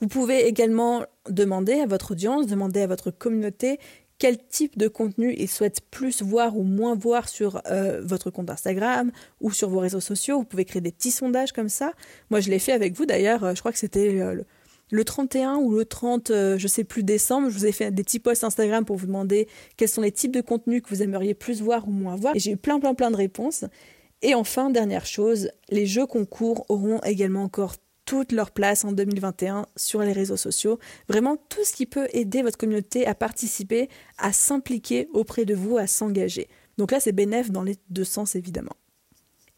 Vous 0.00 0.08
pouvez 0.08 0.46
également 0.46 1.04
demander 1.28 1.74
à 1.74 1.86
votre 1.86 2.12
audience, 2.12 2.46
demander 2.46 2.80
à 2.80 2.86
votre 2.86 3.10
communauté 3.10 3.78
quel 4.22 4.38
type 4.38 4.78
de 4.78 4.86
contenu 4.86 5.34
ils 5.36 5.48
souhaitent 5.48 5.80
plus 5.90 6.22
voir 6.22 6.56
ou 6.56 6.62
moins 6.62 6.94
voir 6.94 7.28
sur 7.28 7.60
euh, 7.66 8.00
votre 8.04 8.30
compte 8.30 8.50
Instagram 8.50 9.10
ou 9.40 9.50
sur 9.50 9.68
vos 9.68 9.80
réseaux 9.80 9.98
sociaux. 9.98 10.38
Vous 10.38 10.44
pouvez 10.44 10.64
créer 10.64 10.80
des 10.80 10.92
petits 10.92 11.10
sondages 11.10 11.50
comme 11.50 11.68
ça. 11.68 11.92
Moi, 12.30 12.38
je 12.38 12.48
l'ai 12.48 12.60
fait 12.60 12.70
avec 12.70 12.96
vous 12.96 13.04
d'ailleurs. 13.04 13.42
Euh, 13.42 13.54
je 13.56 13.58
crois 13.58 13.72
que 13.72 13.80
c'était 13.80 14.20
euh, 14.20 14.40
le, 14.92 15.04
31 15.04 15.56
ou 15.56 15.74
le 15.74 15.84
30, 15.84 16.28
je 16.28 16.68
sais 16.68 16.84
plus, 16.84 17.02
décembre. 17.02 17.50
Je 17.50 17.58
vous 17.58 17.66
ai 17.66 17.72
fait 17.72 17.90
des 17.90 18.04
petits 18.04 18.20
posts 18.20 18.44
Instagram 18.44 18.84
pour 18.84 18.94
vous 18.94 19.06
demander 19.06 19.48
quels 19.76 19.88
sont 19.88 20.02
les 20.02 20.12
types 20.12 20.30
de 20.32 20.40
contenus 20.40 20.82
que 20.82 20.90
vous 20.90 21.02
aimeriez 21.02 21.34
plus 21.34 21.60
voir 21.60 21.88
ou 21.88 21.90
moins 21.90 22.14
voir. 22.14 22.36
Et 22.36 22.38
j'ai 22.38 22.52
eu 22.52 22.56
plein, 22.56 22.78
plein, 22.78 22.94
plein 22.94 23.10
de 23.10 23.16
réponses. 23.16 23.64
Et 24.24 24.36
enfin, 24.36 24.70
dernière 24.70 25.04
chose, 25.04 25.50
les 25.68 25.84
jeux 25.84 26.06
concours 26.06 26.64
auront 26.68 27.00
également 27.00 27.42
encore 27.42 27.74
toute 28.04 28.32
leur 28.32 28.50
place 28.50 28.84
en 28.84 28.92
2021 28.92 29.66
sur 29.76 30.00
les 30.00 30.12
réseaux 30.12 30.36
sociaux. 30.36 30.78
Vraiment 31.08 31.36
tout 31.36 31.64
ce 31.64 31.72
qui 31.72 31.86
peut 31.86 32.08
aider 32.12 32.42
votre 32.42 32.58
communauté 32.58 33.06
à 33.06 33.14
participer, 33.14 33.88
à 34.18 34.32
s'impliquer 34.32 35.08
auprès 35.12 35.44
de 35.44 35.54
vous, 35.54 35.78
à 35.78 35.86
s'engager. 35.86 36.48
Donc 36.78 36.90
là, 36.90 37.00
c'est 37.00 37.12
bénéf 37.12 37.50
dans 37.50 37.62
les 37.62 37.76
deux 37.90 38.04
sens 38.04 38.34
évidemment. 38.34 38.76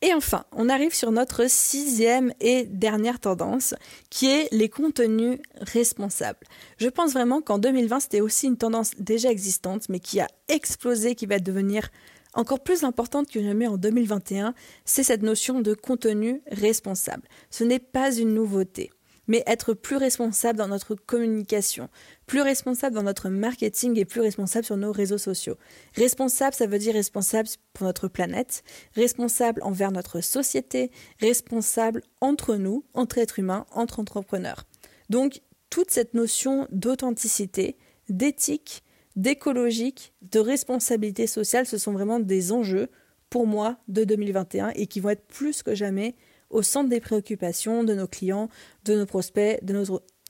Et 0.03 0.13
enfin, 0.13 0.45
on 0.53 0.69
arrive 0.69 0.95
sur 0.95 1.13
notre 1.13 1.49
sixième 1.49 2.35
et 2.39 2.65
dernière 2.65 3.21
tendance, 3.21 3.75
qui 4.11 4.27
est 4.27 4.53
les 4.53 4.69
contenus 4.69 5.39
responsables. 5.61 6.47
Je 6.77 6.89
pense 6.89 7.15
vraiment 7.15 7.41
qu'en 7.41 7.59
2020, 7.59 8.01
c'était 8.01 8.21
aussi 8.21 8.47
une 8.47 8.59
tendance 8.59 8.91
déjà 8.99 9.31
existante, 9.31 9.89
mais 9.89 10.01
qui 10.01 10.21
a 10.21 10.29
explosé, 10.49 11.15
qui 11.15 11.25
va 11.25 11.39
devenir 11.39 11.89
encore 12.35 12.61
plus 12.61 12.85
importante 12.85 13.31
que 13.31 13.43
jamais 13.43 13.67
en 13.67 13.77
2021, 13.77 14.55
c'est 14.85 15.03
cette 15.03 15.23
notion 15.23 15.61
de 15.61 15.75
contenu 15.75 16.43
responsable. 16.51 17.23
Ce 17.51 17.65
n'est 17.65 17.79
pas 17.79 18.15
une 18.15 18.35
nouveauté, 18.35 18.91
mais 19.27 19.43
être 19.47 19.75
plus 19.75 19.97
responsable 19.97 20.59
dans 20.59 20.69
notre 20.69 20.95
communication, 20.95 21.89
plus 22.27 22.43
responsable 22.43 22.95
dans 22.95 23.03
notre 23.03 23.29
marketing 23.29 23.99
et 23.99 24.05
plus 24.05 24.21
responsable 24.21 24.65
sur 24.65 24.77
nos 24.77 24.93
réseaux 24.93 25.19
sociaux. 25.19 25.57
Responsable, 25.95 26.55
ça 26.55 26.67
veut 26.67 26.79
dire 26.79 26.95
responsable 26.95 27.49
pour 27.73 27.87
notre 27.87 28.09
planète, 28.09 28.63
responsable 28.95 29.63
envers 29.63 29.93
notre 29.93 30.21
société, 30.21 30.91
responsable 31.21 32.03
entre 32.21 32.57
nous, 32.57 32.85
entre 32.95 33.19
êtres 33.19 33.39
humains, 33.39 33.67
entre 33.73 34.01
entrepreneurs. 34.01 34.65
Donc, 35.11 35.41
toute 35.71 35.91
cette 35.91 36.15
notion 36.15 36.69
d'authenticité, 36.71 37.77
d'éthique, 38.09 38.84
d'écologique, 39.17 40.13
de 40.23 40.41
responsabilité 40.41 41.27
sociale, 41.27 41.67
ce 41.67 41.79
sont 41.79 41.93
vraiment 41.93 42.21
des 42.21 42.53
enjeux 42.53 42.89
pour 43.31 43.47
moi 43.47 43.79
de 43.89 44.05
2021 44.05 44.71
et 44.75 44.87
qui 44.87 45.01
vont 45.01 45.11
être 45.11 45.27
plus 45.27 45.63
que 45.63 45.75
jamais 45.75 46.15
au 46.51 46.63
centre 46.63 46.89
des 46.89 47.01
préoccupations 47.01 47.85
de 47.85 47.95
nos 47.95 48.07
clients, 48.07 48.49
de 48.85 48.97
nos 48.97 49.07
prospects, 49.07 49.59
de 49.65 49.73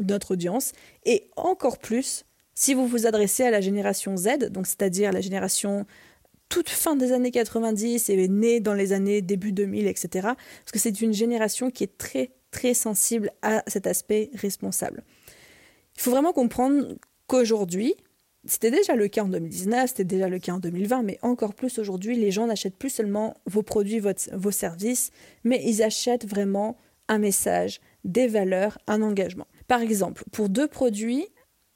notre, 0.01 0.31
audience 0.33 0.73
et 1.05 1.29
encore 1.37 1.79
plus 1.79 2.25
si 2.55 2.73
vous 2.73 2.87
vous 2.87 3.07
adressez 3.07 3.45
à 3.45 3.51
la 3.51 3.61
génération 3.61 4.17
Z, 4.17 4.51
donc 4.51 4.67
c'est-à-dire 4.67 5.13
la 5.13 5.21
génération 5.21 5.87
toute 6.49 6.69
fin 6.69 6.95
des 6.95 7.13
années 7.13 7.31
90 7.31 8.09
et 8.11 8.29
née 8.29 8.61
dans 8.61 8.75
les 8.75 8.93
années 8.93 9.23
début 9.23 9.53
2000, 9.53 9.87
etc. 9.87 10.09
Parce 10.23 10.73
que 10.73 10.79
c'est 10.79 11.01
une 11.01 11.13
génération 11.13 11.71
qui 11.71 11.85
est 11.85 11.99
très 11.99 12.31
très 12.51 12.75
sensible 12.75 13.33
à 13.43 13.65
cet 13.67 13.87
aspect 13.87 14.31
responsable. 14.35 15.03
Il 15.97 16.01
faut 16.01 16.13
vraiment 16.13 16.33
comprendre 16.33 16.95
qu'aujourd'hui, 17.27 17.97
c'était 18.47 18.71
déjà 18.71 18.95
le 18.95 19.09
cas 19.09 19.25
en 19.25 19.29
2019, 19.29 19.89
c'était 19.89 20.05
déjà 20.05 20.29
le 20.29 20.39
cas 20.39 20.53
en 20.53 20.59
2020, 20.59 21.03
mais 21.03 21.19
encore 21.23 21.55
plus 21.55 21.79
aujourd'hui, 21.79 22.17
les 22.17 22.31
gens 22.31 22.47
n'achètent 22.47 22.77
plus 22.77 22.91
seulement 22.91 23.35
vos 23.47 23.63
produits, 23.63 24.01
vos 24.33 24.51
services, 24.51 25.11
mais 25.45 25.63
ils 25.65 25.83
achètent 25.83 26.27
vraiment 26.27 26.77
un 27.09 27.19
message, 27.19 27.81
des 28.05 28.27
valeurs, 28.27 28.79
un 28.87 29.03
engagement. 29.03 29.47
Par 29.67 29.81
exemple, 29.81 30.25
pour 30.33 30.49
deux 30.49 30.69
produits 30.69 31.27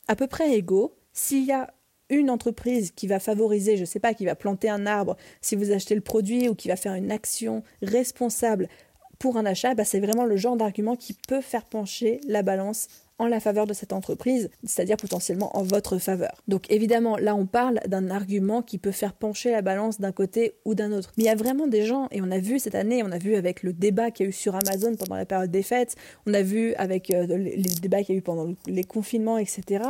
à 0.08 0.16
peu 0.16 0.26
près 0.26 0.54
égaux, 0.54 0.96
s'il 1.12 1.44
y 1.44 1.52
a 1.52 1.72
une 2.10 2.30
entreprise 2.30 2.90
qui 2.92 3.06
va 3.06 3.20
favoriser, 3.20 3.76
je 3.76 3.82
ne 3.82 3.86
sais 3.86 4.00
pas, 4.00 4.14
qui 4.14 4.24
va 4.24 4.34
planter 4.34 4.70
un 4.70 4.86
arbre 4.86 5.16
si 5.40 5.56
vous 5.56 5.72
achetez 5.72 5.94
le 5.94 6.00
produit 6.00 6.48
ou 6.48 6.54
qui 6.54 6.68
va 6.68 6.76
faire 6.76 6.94
une 6.94 7.10
action 7.10 7.62
responsable 7.82 8.68
pour 9.18 9.36
un 9.36 9.46
achat, 9.46 9.74
bah 9.74 9.84
c'est 9.84 10.00
vraiment 10.00 10.24
le 10.24 10.36
genre 10.36 10.56
d'argument 10.56 10.96
qui 10.96 11.12
peut 11.12 11.40
faire 11.40 11.64
pencher 11.64 12.20
la 12.26 12.42
balance 12.42 12.86
en 13.18 13.26
la 13.26 13.40
faveur 13.40 13.66
de 13.66 13.74
cette 13.74 13.92
entreprise, 13.92 14.50
c'est-à-dire 14.64 14.96
potentiellement 14.96 15.56
en 15.56 15.62
votre 15.62 15.98
faveur. 15.98 16.42
Donc 16.46 16.70
évidemment, 16.70 17.16
là 17.16 17.34
on 17.34 17.46
parle 17.46 17.80
d'un 17.86 18.10
argument 18.10 18.62
qui 18.62 18.78
peut 18.78 18.92
faire 18.92 19.12
pencher 19.12 19.50
la 19.50 19.62
balance 19.62 20.00
d'un 20.00 20.12
côté 20.12 20.54
ou 20.64 20.74
d'un 20.74 20.92
autre. 20.92 21.12
Mais 21.16 21.24
il 21.24 21.26
y 21.26 21.30
a 21.30 21.34
vraiment 21.34 21.66
des 21.66 21.84
gens, 21.84 22.08
et 22.10 22.22
on 22.22 22.30
a 22.30 22.38
vu 22.38 22.58
cette 22.58 22.74
année, 22.74 23.02
on 23.02 23.10
a 23.10 23.18
vu 23.18 23.34
avec 23.34 23.62
le 23.62 23.72
débat 23.72 24.10
qu'il 24.10 24.24
y 24.24 24.26
a 24.28 24.30
eu 24.30 24.32
sur 24.32 24.54
Amazon 24.54 24.94
pendant 24.96 25.16
la 25.16 25.26
période 25.26 25.50
des 25.50 25.62
fêtes, 25.62 25.96
on 26.26 26.34
a 26.34 26.42
vu 26.42 26.74
avec 26.74 27.10
euh, 27.10 27.26
les 27.36 27.56
débats 27.80 28.02
qu'il 28.02 28.14
y 28.14 28.18
a 28.18 28.20
eu 28.20 28.22
pendant 28.22 28.54
les 28.66 28.84
confinements, 28.84 29.38
etc. 29.38 29.82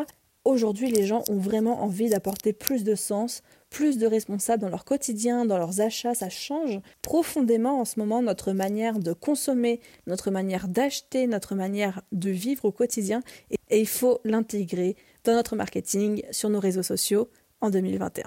Aujourd'hui, 0.45 0.91
les 0.91 1.05
gens 1.05 1.25
ont 1.29 1.39
vraiment 1.39 1.83
envie 1.83 2.09
d'apporter 2.09 2.55
plus 2.55 2.83
de 2.83 2.95
sens, 2.95 3.43
plus 3.71 3.99
de 3.99 4.07
responsables 4.07 4.63
dans 4.63 4.69
leur 4.69 4.85
quotidien, 4.85 5.45
dans 5.45 5.59
leurs 5.59 5.81
achats. 5.81 6.15
Ça 6.15 6.29
change 6.29 6.81
profondément 7.03 7.81
en 7.81 7.85
ce 7.85 7.99
moment 7.99 8.23
notre 8.23 8.53
manière 8.53 8.99
de 8.99 9.13
consommer, 9.13 9.81
notre 10.07 10.31
manière 10.31 10.69
d'acheter, 10.69 11.27
notre 11.27 11.55
manière 11.55 12.03
de 12.13 12.31
vivre 12.31 12.65
au 12.65 12.73
quotidien. 12.73 13.23
Et, 13.51 13.81
il 13.81 13.87
faut 13.87 14.21
l'intégrer 14.25 14.97
dans 15.25 15.35
notre 15.35 15.57
marketing, 15.57 16.23
sur 16.31 16.49
nos 16.49 16.61
réseaux 16.61 16.83
sociaux 16.83 17.29
en 17.61 17.71
2021. 17.71 18.25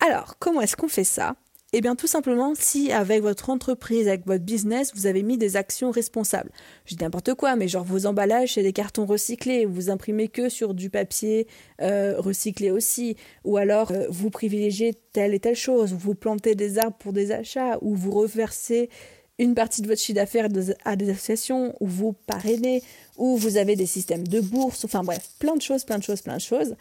Alors, 0.00 0.38
comment 0.38 0.60
est-ce 0.60 0.76
qu'on 0.76 0.88
fait 0.88 1.04
ça? 1.04 1.36
Eh 1.72 1.80
bien, 1.80 1.96
tout 1.96 2.06
simplement, 2.06 2.54
si 2.54 2.92
avec 2.92 3.22
votre 3.22 3.50
entreprise, 3.50 4.06
avec 4.06 4.24
votre 4.24 4.44
business, 4.44 4.92
vous 4.94 5.06
avez 5.06 5.24
mis 5.24 5.36
des 5.36 5.56
actions 5.56 5.90
responsables. 5.90 6.50
Je 6.84 6.94
dis 6.94 7.02
n'importe 7.02 7.34
quoi, 7.34 7.56
mais 7.56 7.66
genre 7.66 7.84
vos 7.84 8.06
emballages, 8.06 8.54
c'est 8.54 8.62
des 8.62 8.72
cartons 8.72 9.04
recyclés, 9.04 9.66
vous 9.66 9.90
imprimez 9.90 10.28
que 10.28 10.48
sur 10.48 10.74
du 10.74 10.90
papier 10.90 11.48
euh, 11.82 12.14
recyclé 12.18 12.70
aussi, 12.70 13.16
ou 13.44 13.56
alors 13.56 13.90
euh, 13.90 14.06
vous 14.08 14.30
privilégiez 14.30 14.94
telle 15.12 15.34
et 15.34 15.40
telle 15.40 15.56
chose, 15.56 15.92
vous 15.92 16.14
plantez 16.14 16.54
des 16.54 16.78
arbres 16.78 16.96
pour 16.98 17.12
des 17.12 17.32
achats, 17.32 17.78
ou 17.82 17.96
vous 17.96 18.12
reversez 18.12 18.88
une 19.38 19.54
partie 19.54 19.82
de 19.82 19.88
votre 19.88 20.00
chiffre 20.00 20.14
d'affaires 20.14 20.48
à 20.84 20.94
des 20.94 21.10
associations, 21.10 21.74
ou 21.80 21.88
vous 21.88 22.12
parrainez, 22.12 22.80
ou 23.16 23.36
vous 23.36 23.56
avez 23.56 23.74
des 23.74 23.86
systèmes 23.86 24.26
de 24.26 24.40
bourse, 24.40 24.84
enfin 24.84 25.02
bref, 25.02 25.30
plein 25.40 25.56
de 25.56 25.62
choses, 25.62 25.84
plein 25.84 25.98
de 25.98 26.04
choses, 26.04 26.22
plein 26.22 26.36
de 26.36 26.40
choses. 26.40 26.76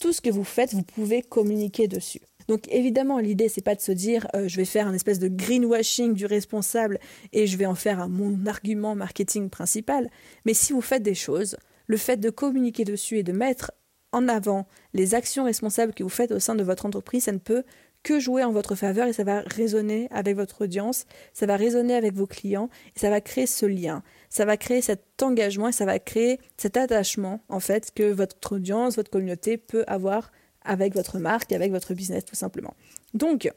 Tout 0.00 0.12
ce 0.12 0.22
que 0.22 0.30
vous 0.30 0.42
faites, 0.42 0.72
vous 0.72 0.82
pouvez 0.82 1.22
communiquer 1.22 1.86
dessus. 1.86 2.22
Donc 2.48 2.68
évidemment, 2.68 3.18
l'idée 3.18 3.48
c'est 3.48 3.64
pas 3.64 3.74
de 3.74 3.80
se 3.80 3.92
dire 3.92 4.26
euh, 4.34 4.48
je 4.48 4.56
vais 4.56 4.64
faire 4.64 4.86
un 4.86 4.94
espèce 4.94 5.18
de 5.18 5.28
greenwashing 5.28 6.14
du 6.14 6.26
responsable 6.26 6.98
et 7.32 7.46
je 7.46 7.56
vais 7.56 7.66
en 7.66 7.74
faire 7.74 8.08
mon 8.08 8.46
argument 8.46 8.94
marketing 8.94 9.50
principal, 9.50 10.10
mais 10.44 10.54
si 10.54 10.72
vous 10.72 10.80
faites 10.80 11.02
des 11.02 11.14
choses, 11.14 11.56
le 11.86 11.96
fait 11.96 12.16
de 12.16 12.30
communiquer 12.30 12.84
dessus 12.84 13.18
et 13.18 13.22
de 13.22 13.32
mettre 13.32 13.72
en 14.12 14.28
avant 14.28 14.66
les 14.92 15.14
actions 15.14 15.44
responsables 15.44 15.94
que 15.94 16.02
vous 16.02 16.08
faites 16.08 16.32
au 16.32 16.38
sein 16.38 16.54
de 16.54 16.62
votre 16.62 16.86
entreprise, 16.86 17.24
ça 17.24 17.32
ne 17.32 17.38
peut 17.38 17.64
que 18.02 18.18
jouer 18.18 18.42
en 18.42 18.52
votre 18.52 18.74
faveur 18.74 19.06
et 19.06 19.12
ça 19.12 19.24
va 19.24 19.42
résonner 19.46 20.08
avec 20.10 20.36
votre 20.36 20.64
audience, 20.64 21.06
ça 21.32 21.46
va 21.46 21.56
résonner 21.56 21.94
avec 21.94 22.14
vos 22.14 22.26
clients 22.26 22.68
et 22.96 22.98
ça 22.98 23.10
va 23.10 23.20
créer 23.20 23.46
ce 23.46 23.64
lien, 23.64 24.02
ça 24.28 24.44
va 24.44 24.56
créer 24.56 24.82
cet 24.82 25.22
engagement 25.22 25.68
et 25.68 25.72
ça 25.72 25.84
va 25.84 25.98
créer 25.98 26.40
cet 26.56 26.76
attachement 26.76 27.44
en 27.48 27.60
fait 27.60 27.92
que 27.94 28.10
votre 28.10 28.54
audience, 28.54 28.96
votre 28.96 29.10
communauté 29.10 29.56
peut 29.56 29.84
avoir 29.86 30.32
avec 30.64 30.94
votre 30.94 31.18
marque, 31.18 31.52
avec 31.52 31.70
votre 31.70 31.94
business 31.94 32.24
tout 32.24 32.34
simplement. 32.34 32.74
Donc, 33.14 33.50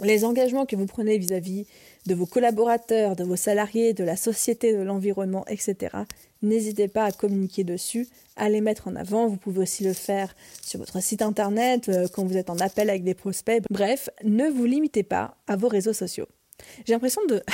les 0.00 0.24
engagements 0.24 0.66
que 0.66 0.76
vous 0.76 0.86
prenez 0.86 1.18
vis-à-vis 1.18 1.66
de 2.06 2.14
vos 2.14 2.26
collaborateurs, 2.26 3.16
de 3.16 3.24
vos 3.24 3.36
salariés, 3.36 3.92
de 3.92 4.04
la 4.04 4.16
société, 4.16 4.72
de 4.72 4.82
l'environnement, 4.82 5.44
etc., 5.46 5.96
n'hésitez 6.42 6.88
pas 6.88 7.04
à 7.04 7.12
communiquer 7.12 7.64
dessus, 7.64 8.08
à 8.36 8.48
les 8.48 8.60
mettre 8.60 8.88
en 8.88 8.96
avant. 8.96 9.28
Vous 9.28 9.36
pouvez 9.36 9.62
aussi 9.62 9.84
le 9.84 9.92
faire 9.92 10.34
sur 10.62 10.80
votre 10.80 11.00
site 11.02 11.22
internet, 11.22 11.88
euh, 11.88 12.06
quand 12.12 12.24
vous 12.24 12.36
êtes 12.36 12.50
en 12.50 12.58
appel 12.58 12.90
avec 12.90 13.04
des 13.04 13.14
prospects. 13.14 13.62
Bref, 13.70 14.10
ne 14.24 14.48
vous 14.48 14.64
limitez 14.64 15.04
pas 15.04 15.36
à 15.46 15.56
vos 15.56 15.68
réseaux 15.68 15.92
sociaux. 15.92 16.26
J'ai 16.84 16.92
l'impression 16.92 17.22
de... 17.26 17.42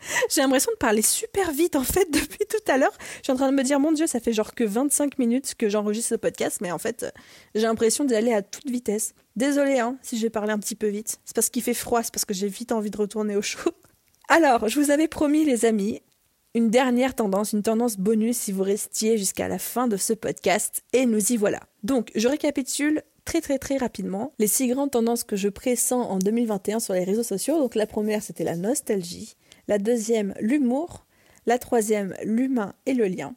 J'ai 0.30 0.40
l'impression 0.40 0.72
de 0.72 0.76
parler 0.76 1.02
super 1.02 1.52
vite 1.52 1.76
en 1.76 1.84
fait 1.84 2.10
depuis 2.12 2.46
tout 2.48 2.70
à 2.70 2.78
l'heure. 2.78 2.96
Je 3.18 3.24
suis 3.24 3.32
en 3.32 3.36
train 3.36 3.50
de 3.50 3.56
me 3.56 3.62
dire 3.62 3.80
mon 3.80 3.92
dieu, 3.92 4.06
ça 4.06 4.20
fait 4.20 4.32
genre 4.32 4.54
que 4.54 4.64
25 4.64 5.18
minutes 5.18 5.54
que 5.56 5.68
j'enregistre 5.68 6.10
ce 6.10 6.14
podcast, 6.16 6.58
mais 6.60 6.72
en 6.72 6.78
fait, 6.78 7.06
j'ai 7.54 7.62
l'impression 7.62 8.04
d'aller 8.04 8.32
à 8.32 8.42
toute 8.42 8.70
vitesse. 8.70 9.14
Désolée 9.36 9.78
hein, 9.78 9.96
si 10.02 10.18
j'ai 10.18 10.30
parlé 10.30 10.52
un 10.52 10.58
petit 10.58 10.74
peu 10.74 10.88
vite. 10.88 11.18
C'est 11.24 11.34
parce 11.34 11.50
qu'il 11.50 11.62
fait 11.62 11.74
froid, 11.74 12.02
c'est 12.02 12.12
parce 12.12 12.24
que 12.24 12.34
j'ai 12.34 12.48
vite 12.48 12.72
envie 12.72 12.90
de 12.90 12.98
retourner 12.98 13.36
au 13.36 13.42
chaud. 13.42 13.70
Alors, 14.28 14.68
je 14.68 14.78
vous 14.80 14.90
avais 14.90 15.08
promis 15.08 15.44
les 15.44 15.64
amis, 15.64 16.02
une 16.54 16.70
dernière 16.70 17.14
tendance, 17.14 17.52
une 17.52 17.62
tendance 17.62 17.96
bonus 17.96 18.36
si 18.36 18.52
vous 18.52 18.62
restiez 18.62 19.18
jusqu'à 19.18 19.48
la 19.48 19.58
fin 19.58 19.88
de 19.88 19.96
ce 19.96 20.12
podcast, 20.12 20.82
et 20.92 21.06
nous 21.06 21.32
y 21.32 21.36
voilà. 21.36 21.60
Donc, 21.82 22.10
je 22.14 22.28
récapitule 22.28 23.02
très 23.24 23.40
très 23.40 23.58
très 23.58 23.76
rapidement 23.76 24.32
les 24.38 24.46
six 24.46 24.66
grandes 24.68 24.90
tendances 24.90 25.24
que 25.24 25.36
je 25.36 25.48
pressens 25.48 26.00
en 26.00 26.18
2021 26.18 26.80
sur 26.80 26.94
les 26.94 27.04
réseaux 27.04 27.22
sociaux. 27.22 27.58
Donc 27.58 27.74
la 27.74 27.86
première, 27.86 28.22
c'était 28.22 28.44
la 28.44 28.56
nostalgie 28.56 29.36
la 29.70 29.78
deuxième 29.78 30.34
l'humour, 30.40 31.06
la 31.46 31.58
troisième 31.58 32.14
l'humain 32.24 32.74
et 32.86 32.92
le 32.92 33.06
lien, 33.06 33.36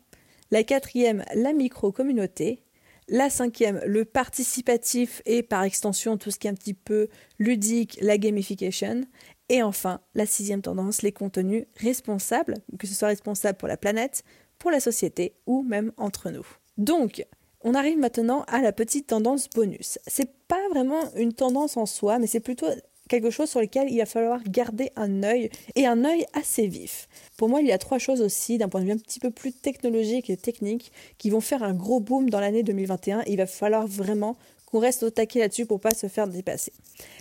la 0.50 0.63
quatrième 0.63 1.24
la 1.36 1.54
micro-communauté, 1.54 2.63
la 3.08 3.30
cinquième 3.30 3.80
le 3.86 4.04
participatif 4.04 5.22
et 5.28 5.43
par 5.43 5.63
extension 5.63 6.17
tout 6.17 6.32
ce 6.32 6.39
qui 6.39 6.48
est 6.48 6.50
un 6.50 6.56
petit 6.56 6.74
peu 6.74 7.08
ludique, 7.38 8.00
la 8.02 8.17
gamification, 8.17 9.02
et 9.50 9.62
enfin 9.62 10.02
la 10.15 10.26
sixième 10.26 10.63
tendance, 10.63 11.04
les 11.04 11.12
contenus 11.12 11.65
responsables, 11.78 12.56
que 12.80 12.88
ce 12.88 12.96
soit 12.96 13.10
responsable 13.10 13.60
pour 13.60 13.67
la 13.67 13.78
planète, 13.78 14.24
pour 14.58 14.72
la 14.72 14.80
société 14.80 15.36
ou 15.46 15.62
même 15.62 15.91
entre 15.98 16.32
nous. 16.32 16.48
Donc, 16.80 17.24
on 17.62 17.76
arrive 17.76 18.00
maintenant 18.00 18.43
à 18.48 18.62
la 18.63 18.74
petite 18.74 19.06
tendance 19.06 19.50
bonus. 19.52 20.00
C'est 20.08 20.34
pas 20.48 20.67
vraiment 20.72 21.13
une 21.15 21.34
tendance 21.34 21.78
en 21.78 21.86
soi, 21.86 22.17
mais 22.17 22.28
c'est 22.28 22.39
plutôt 22.39 22.67
quelque 23.13 23.30
chose 23.30 23.47
sur 23.47 23.62
lequel 23.62 23.91
il 23.91 23.99
va 23.99 24.08
falloir 24.08 24.41
garder 24.43 24.91
un 24.95 25.21
œil 25.21 25.52
et 25.76 25.86
un 25.86 26.04
œil 26.04 26.26
assez 26.34 26.65
vif. 26.65 27.08
Pour 27.38 27.47
moi, 27.47 27.62
il 27.62 27.67
y 27.67 27.71
a 27.71 27.78
trois 27.78 27.99
choses 27.99 28.21
aussi, 28.21 28.58
d'un 28.58 28.69
point 28.69 28.82
de 28.82 28.88
vue 28.88 28.91
un 28.91 28.97
petit 28.97 29.19
peu 29.19 29.30
plus 29.30 29.54
technologique 29.54 30.32
et 30.32 30.38
technique, 30.38 30.91
qui 31.19 31.30
vont 31.30 31.39
faire 31.39 31.62
un 31.62 31.76
gros 31.76 31.99
boom 31.99 32.32
dans 32.32 32.39
l'année 32.39 32.63
2021 32.63 33.21
et 33.21 33.34
il 33.34 33.38
va 33.38 33.45
falloir 33.45 33.86
vraiment 33.86 34.36
qu'on 34.65 34.80
reste 34.80 35.04
au 35.04 35.12
taquet 35.12 35.38
là-dessus 35.38 35.67
pour 35.67 35.80
pas 35.80 35.93
se 35.93 36.08
faire 36.08 36.28
dépasser. 36.28 36.73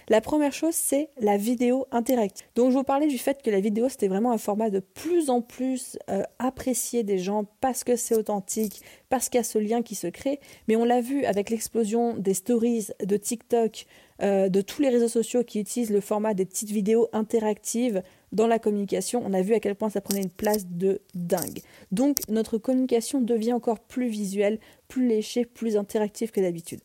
La 0.09 0.23
première 0.23 0.55
chose, 0.55 0.75
c'est 0.75 1.11
la 1.21 1.37
vidéo 1.37 1.87
interactive. 1.91 2.47
Donc 2.55 2.71
je 2.71 2.79
vous 2.79 2.85
parlais 2.85 3.07
du 3.07 3.19
fait 3.19 3.43
que 3.43 3.51
la 3.51 3.61
vidéo, 3.61 3.91
c'était 3.91 4.09
vraiment 4.09 4.33
un 4.33 4.39
format 4.39 4.71
de 4.71 4.81
plus 4.81 5.29
en 5.29 5.43
plus 5.43 5.99
euh, 6.09 6.23
apprécié 6.39 7.03
des 7.03 7.19
gens 7.19 7.45
parce 7.61 7.85
que 7.85 7.97
c'est 7.97 8.15
authentique, 8.15 8.81
parce 9.11 9.29
qu'il 9.29 9.39
y 9.39 9.41
a 9.43 9.45
ce 9.45 9.59
lien 9.59 9.83
qui 9.83 9.95
se 9.95 10.07
crée. 10.07 10.41
Mais 10.67 10.77
on 10.77 10.85
l'a 10.87 11.03
vu 11.03 11.27
avec 11.27 11.51
l'explosion 11.51 12.17
des 12.17 12.33
stories 12.33 12.89
de 13.05 13.19
TikTok, 13.19 13.85
euh, 14.23 14.49
de 14.49 14.61
tous 14.61 14.83
les 14.83 14.89
réseaux 14.89 15.09
sociaux 15.09 15.43
qui 15.43 15.61
utilisent 15.61 15.91
le 15.91 16.01
format 16.01 16.35
des 16.35 16.45
petites 16.45 16.71
vidéos 16.71 17.09
interactives 17.13 18.03
dans 18.33 18.47
la 18.47 18.59
communication, 18.59 19.23
on 19.25 19.33
a 19.35 19.43
vu 19.43 19.53
à 19.53 19.61
quel 19.61 19.75
point 19.75 19.91
ça 19.91 20.01
prenait 20.01 20.23
une 20.23 20.31
place 20.31 20.67
de 20.67 21.03
dingue. 21.15 21.61
Donc 21.91 22.21
notre 22.29 22.57
communication 22.57 23.21
devient 23.21 23.53
encore 23.53 23.81
plus 23.81 24.09
visuelle, 24.09 24.59
plus 24.89 25.07
léchée, 25.07 25.45
plus 25.45 25.77
interactive 25.77 26.31
que 26.31 26.41
d'habitude. 26.41 26.81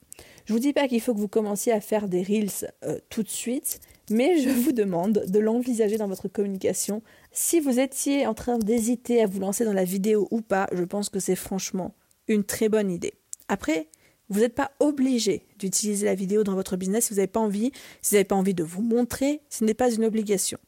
Je 0.45 0.53
vous 0.53 0.59
dis 0.59 0.73
pas 0.73 0.87
qu'il 0.87 0.99
faut 0.99 1.13
que 1.13 1.19
vous 1.19 1.27
commenciez 1.27 1.71
à 1.71 1.79
faire 1.79 2.07
des 2.07 2.23
reels 2.23 2.71
euh, 2.83 2.99
tout 3.09 3.23
de 3.23 3.29
suite, 3.29 3.79
mais 4.09 4.39
je 4.39 4.49
vous 4.49 4.71
demande 4.71 5.25
de 5.27 5.39
l'envisager 5.39 5.97
dans 5.97 6.07
votre 6.07 6.27
communication. 6.27 7.01
Si 7.31 7.59
vous 7.59 7.79
étiez 7.79 8.25
en 8.25 8.33
train 8.33 8.57
d'hésiter 8.57 9.21
à 9.21 9.27
vous 9.27 9.39
lancer 9.39 9.63
dans 9.63 9.73
la 9.73 9.83
vidéo 9.83 10.27
ou 10.31 10.41
pas, 10.41 10.67
je 10.71 10.83
pense 10.83 11.09
que 11.09 11.19
c'est 11.19 11.35
franchement 11.35 11.93
une 12.27 12.43
très 12.43 12.69
bonne 12.69 12.91
idée. 12.91 13.13
Après, 13.47 13.87
vous 14.29 14.41
n'êtes 14.41 14.55
pas 14.55 14.71
obligé 14.79 15.45
d'utiliser 15.57 16.05
la 16.05 16.15
vidéo 16.15 16.43
dans 16.43 16.55
votre 16.55 16.75
business 16.75 17.05
si 17.05 17.13
vous 17.13 17.17
n'avez 17.17 17.27
pas 17.27 17.39
envie, 17.39 17.71
si 18.01 18.11
vous 18.11 18.15
n'avez 18.15 18.25
pas 18.25 18.35
envie 18.35 18.53
de 18.53 18.63
vous 18.63 18.81
montrer, 18.81 19.41
ce 19.49 19.63
n'est 19.63 19.73
pas 19.73 19.91
une 19.91 20.05
obligation. 20.05 20.59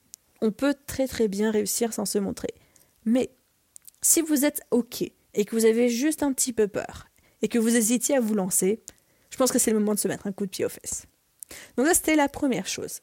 On 0.41 0.51
peut 0.51 0.75
très 0.87 1.07
très 1.07 1.27
bien 1.27 1.51
réussir 1.51 1.93
sans 1.93 2.05
se 2.05 2.17
montrer. 2.17 2.53
Mais 3.05 3.29
si 4.01 4.21
vous 4.21 4.45
êtes 4.45 4.61
OK 4.71 5.01
et 5.01 5.45
que 5.45 5.55
vous 5.55 5.65
avez 5.65 5.89
juste 5.89 6.23
un 6.23 6.31
petit 6.31 6.53
peu 6.53 6.67
peur 6.67 7.07
et 7.41 7.47
que 7.47 7.59
vous 7.59 7.75
hésitiez 7.75 8.15
à 8.15 8.21
vous 8.21 8.35
lancer, 8.35 8.81
je 9.29 9.37
pense 9.37 9.51
que 9.51 9.59
c'est 9.59 9.71
le 9.71 9.79
moment 9.79 9.93
de 9.93 9.99
se 9.99 10.07
mettre 10.07 10.27
un 10.27 10.31
coup 10.31 10.45
de 10.45 10.51
pied 10.51 10.65
aux 10.65 10.69
fesses. 10.69 11.05
Donc 11.75 11.87
ça 11.87 11.93
c'était 11.93 12.15
la 12.15 12.29
première 12.29 12.67
chose. 12.67 13.01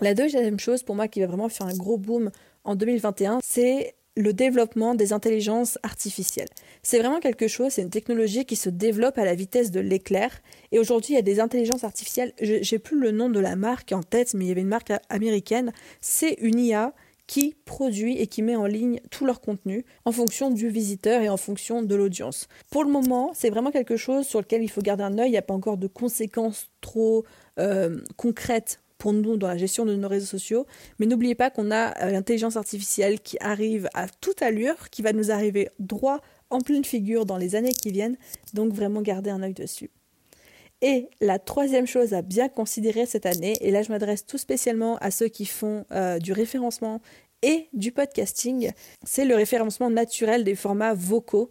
La 0.00 0.14
deuxième 0.14 0.60
chose 0.60 0.82
pour 0.82 0.94
moi 0.94 1.08
qui 1.08 1.20
va 1.20 1.26
vraiment 1.26 1.48
faire 1.48 1.66
un 1.66 1.76
gros 1.76 1.96
boom 1.96 2.30
en 2.64 2.76
2021, 2.76 3.40
c'est 3.42 3.95
le 4.16 4.32
développement 4.32 4.94
des 4.94 5.12
intelligences 5.12 5.78
artificielles. 5.82 6.48
C'est 6.82 6.98
vraiment 6.98 7.20
quelque 7.20 7.48
chose, 7.48 7.72
c'est 7.72 7.82
une 7.82 7.90
technologie 7.90 8.44
qui 8.44 8.56
se 8.56 8.70
développe 8.70 9.18
à 9.18 9.24
la 9.24 9.34
vitesse 9.34 9.70
de 9.70 9.80
l'éclair. 9.80 10.30
Et 10.72 10.78
aujourd'hui, 10.78 11.14
il 11.14 11.16
y 11.16 11.20
a 11.20 11.22
des 11.22 11.40
intelligences 11.40 11.84
artificielles, 11.84 12.32
j'ai 12.40 12.78
plus 12.78 12.98
le 12.98 13.10
nom 13.10 13.28
de 13.28 13.40
la 13.40 13.56
marque 13.56 13.92
en 13.92 14.02
tête, 14.02 14.34
mais 14.34 14.46
il 14.46 14.48
y 14.48 14.50
avait 14.52 14.62
une 14.62 14.68
marque 14.68 14.92
américaine. 15.08 15.72
C'est 16.00 16.36
une 16.40 16.58
IA 16.58 16.94
qui 17.26 17.56
produit 17.64 18.18
et 18.18 18.26
qui 18.26 18.42
met 18.42 18.56
en 18.56 18.66
ligne 18.66 19.00
tout 19.10 19.26
leur 19.26 19.40
contenu 19.40 19.84
en 20.04 20.12
fonction 20.12 20.50
du 20.50 20.68
visiteur 20.68 21.22
et 21.22 21.28
en 21.28 21.36
fonction 21.36 21.82
de 21.82 21.94
l'audience. 21.94 22.48
Pour 22.70 22.84
le 22.84 22.90
moment, 22.90 23.32
c'est 23.34 23.50
vraiment 23.50 23.72
quelque 23.72 23.96
chose 23.96 24.26
sur 24.26 24.40
lequel 24.40 24.62
il 24.62 24.70
faut 24.70 24.80
garder 24.80 25.02
un 25.02 25.18
œil. 25.18 25.28
Il 25.28 25.32
n'y 25.32 25.36
a 25.36 25.42
pas 25.42 25.54
encore 25.54 25.76
de 25.76 25.88
conséquences 25.88 26.68
trop 26.80 27.24
euh, 27.58 28.00
concrètes 28.16 28.80
pour 28.98 29.12
nous 29.12 29.36
dans 29.36 29.48
la 29.48 29.56
gestion 29.56 29.84
de 29.84 29.94
nos 29.94 30.08
réseaux 30.08 30.26
sociaux. 30.26 30.66
Mais 30.98 31.06
n'oubliez 31.06 31.34
pas 31.34 31.50
qu'on 31.50 31.70
a 31.70 31.96
euh, 32.02 32.10
l'intelligence 32.10 32.56
artificielle 32.56 33.20
qui 33.20 33.36
arrive 33.40 33.88
à 33.94 34.06
toute 34.08 34.42
allure, 34.42 34.90
qui 34.90 35.02
va 35.02 35.12
nous 35.12 35.30
arriver 35.30 35.68
droit 35.78 36.20
en 36.50 36.60
pleine 36.60 36.84
figure 36.84 37.26
dans 37.26 37.36
les 37.36 37.54
années 37.54 37.74
qui 37.74 37.90
viennent. 37.90 38.16
Donc 38.54 38.72
vraiment 38.72 39.02
garder 39.02 39.30
un 39.30 39.42
œil 39.42 39.54
dessus. 39.54 39.90
Et 40.82 41.08
la 41.20 41.38
troisième 41.38 41.86
chose 41.86 42.12
à 42.12 42.22
bien 42.22 42.48
considérer 42.48 43.06
cette 43.06 43.24
année, 43.24 43.56
et 43.60 43.70
là 43.70 43.82
je 43.82 43.90
m'adresse 43.90 44.26
tout 44.26 44.36
spécialement 44.36 44.98
à 44.98 45.10
ceux 45.10 45.28
qui 45.28 45.46
font 45.46 45.86
euh, 45.90 46.18
du 46.18 46.32
référencement 46.32 47.00
et 47.42 47.68
du 47.72 47.92
podcasting, 47.92 48.72
c'est 49.04 49.24
le 49.24 49.34
référencement 49.34 49.90
naturel 49.90 50.44
des 50.44 50.54
formats 50.54 50.94
vocaux 50.94 51.50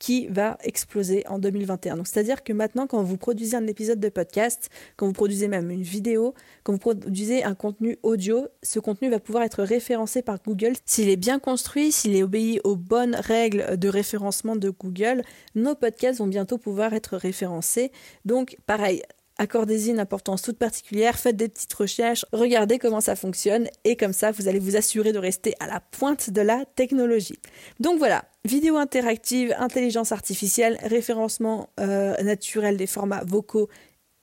qui 0.00 0.26
va 0.26 0.58
exploser 0.64 1.24
en 1.28 1.38
2021. 1.38 1.98
Donc 1.98 2.08
c'est-à-dire 2.08 2.42
que 2.42 2.52
maintenant 2.52 2.88
quand 2.88 3.04
vous 3.04 3.16
produisez 3.16 3.56
un 3.56 3.66
épisode 3.68 4.00
de 4.00 4.08
podcast, 4.08 4.68
quand 4.96 5.06
vous 5.06 5.12
produisez 5.12 5.46
même 5.46 5.70
une 5.70 5.82
vidéo, 5.82 6.34
quand 6.64 6.72
vous 6.72 6.78
produisez 6.78 7.44
un 7.44 7.54
contenu 7.54 7.98
audio, 8.02 8.48
ce 8.64 8.80
contenu 8.80 9.10
va 9.10 9.20
pouvoir 9.20 9.44
être 9.44 9.62
référencé 9.62 10.22
par 10.22 10.38
Google. 10.42 10.72
S'il 10.84 11.08
est 11.08 11.16
bien 11.16 11.38
construit, 11.38 11.92
s'il 11.92 12.16
est 12.16 12.24
obéi 12.24 12.60
aux 12.64 12.76
bonnes 12.76 13.14
règles 13.14 13.78
de 13.78 13.88
référencement 13.88 14.56
de 14.56 14.70
Google, 14.70 15.22
nos 15.54 15.76
podcasts 15.76 16.18
vont 16.18 16.26
bientôt 16.26 16.58
pouvoir 16.58 16.94
être 16.94 17.16
référencés. 17.16 17.92
Donc 18.24 18.56
pareil, 18.66 19.02
accordez-y 19.40 19.90
une 19.90 20.00
importance 20.00 20.42
toute 20.42 20.58
particulière, 20.58 21.18
faites 21.18 21.36
des 21.36 21.48
petites 21.48 21.72
recherches, 21.72 22.26
regardez 22.30 22.78
comment 22.78 23.00
ça 23.00 23.16
fonctionne 23.16 23.68
et 23.84 23.96
comme 23.96 24.12
ça 24.12 24.32
vous 24.32 24.48
allez 24.48 24.58
vous 24.58 24.76
assurer 24.76 25.12
de 25.12 25.18
rester 25.18 25.54
à 25.60 25.66
la 25.66 25.80
pointe 25.80 26.28
de 26.28 26.42
la 26.42 26.66
technologie. 26.76 27.38
Donc 27.80 27.98
voilà, 27.98 28.26
vidéo 28.44 28.76
interactive, 28.76 29.54
intelligence 29.58 30.12
artificielle, 30.12 30.78
référencement 30.82 31.70
euh, 31.80 32.14
naturel 32.22 32.76
des 32.76 32.86
formats 32.86 33.24
vocaux 33.26 33.70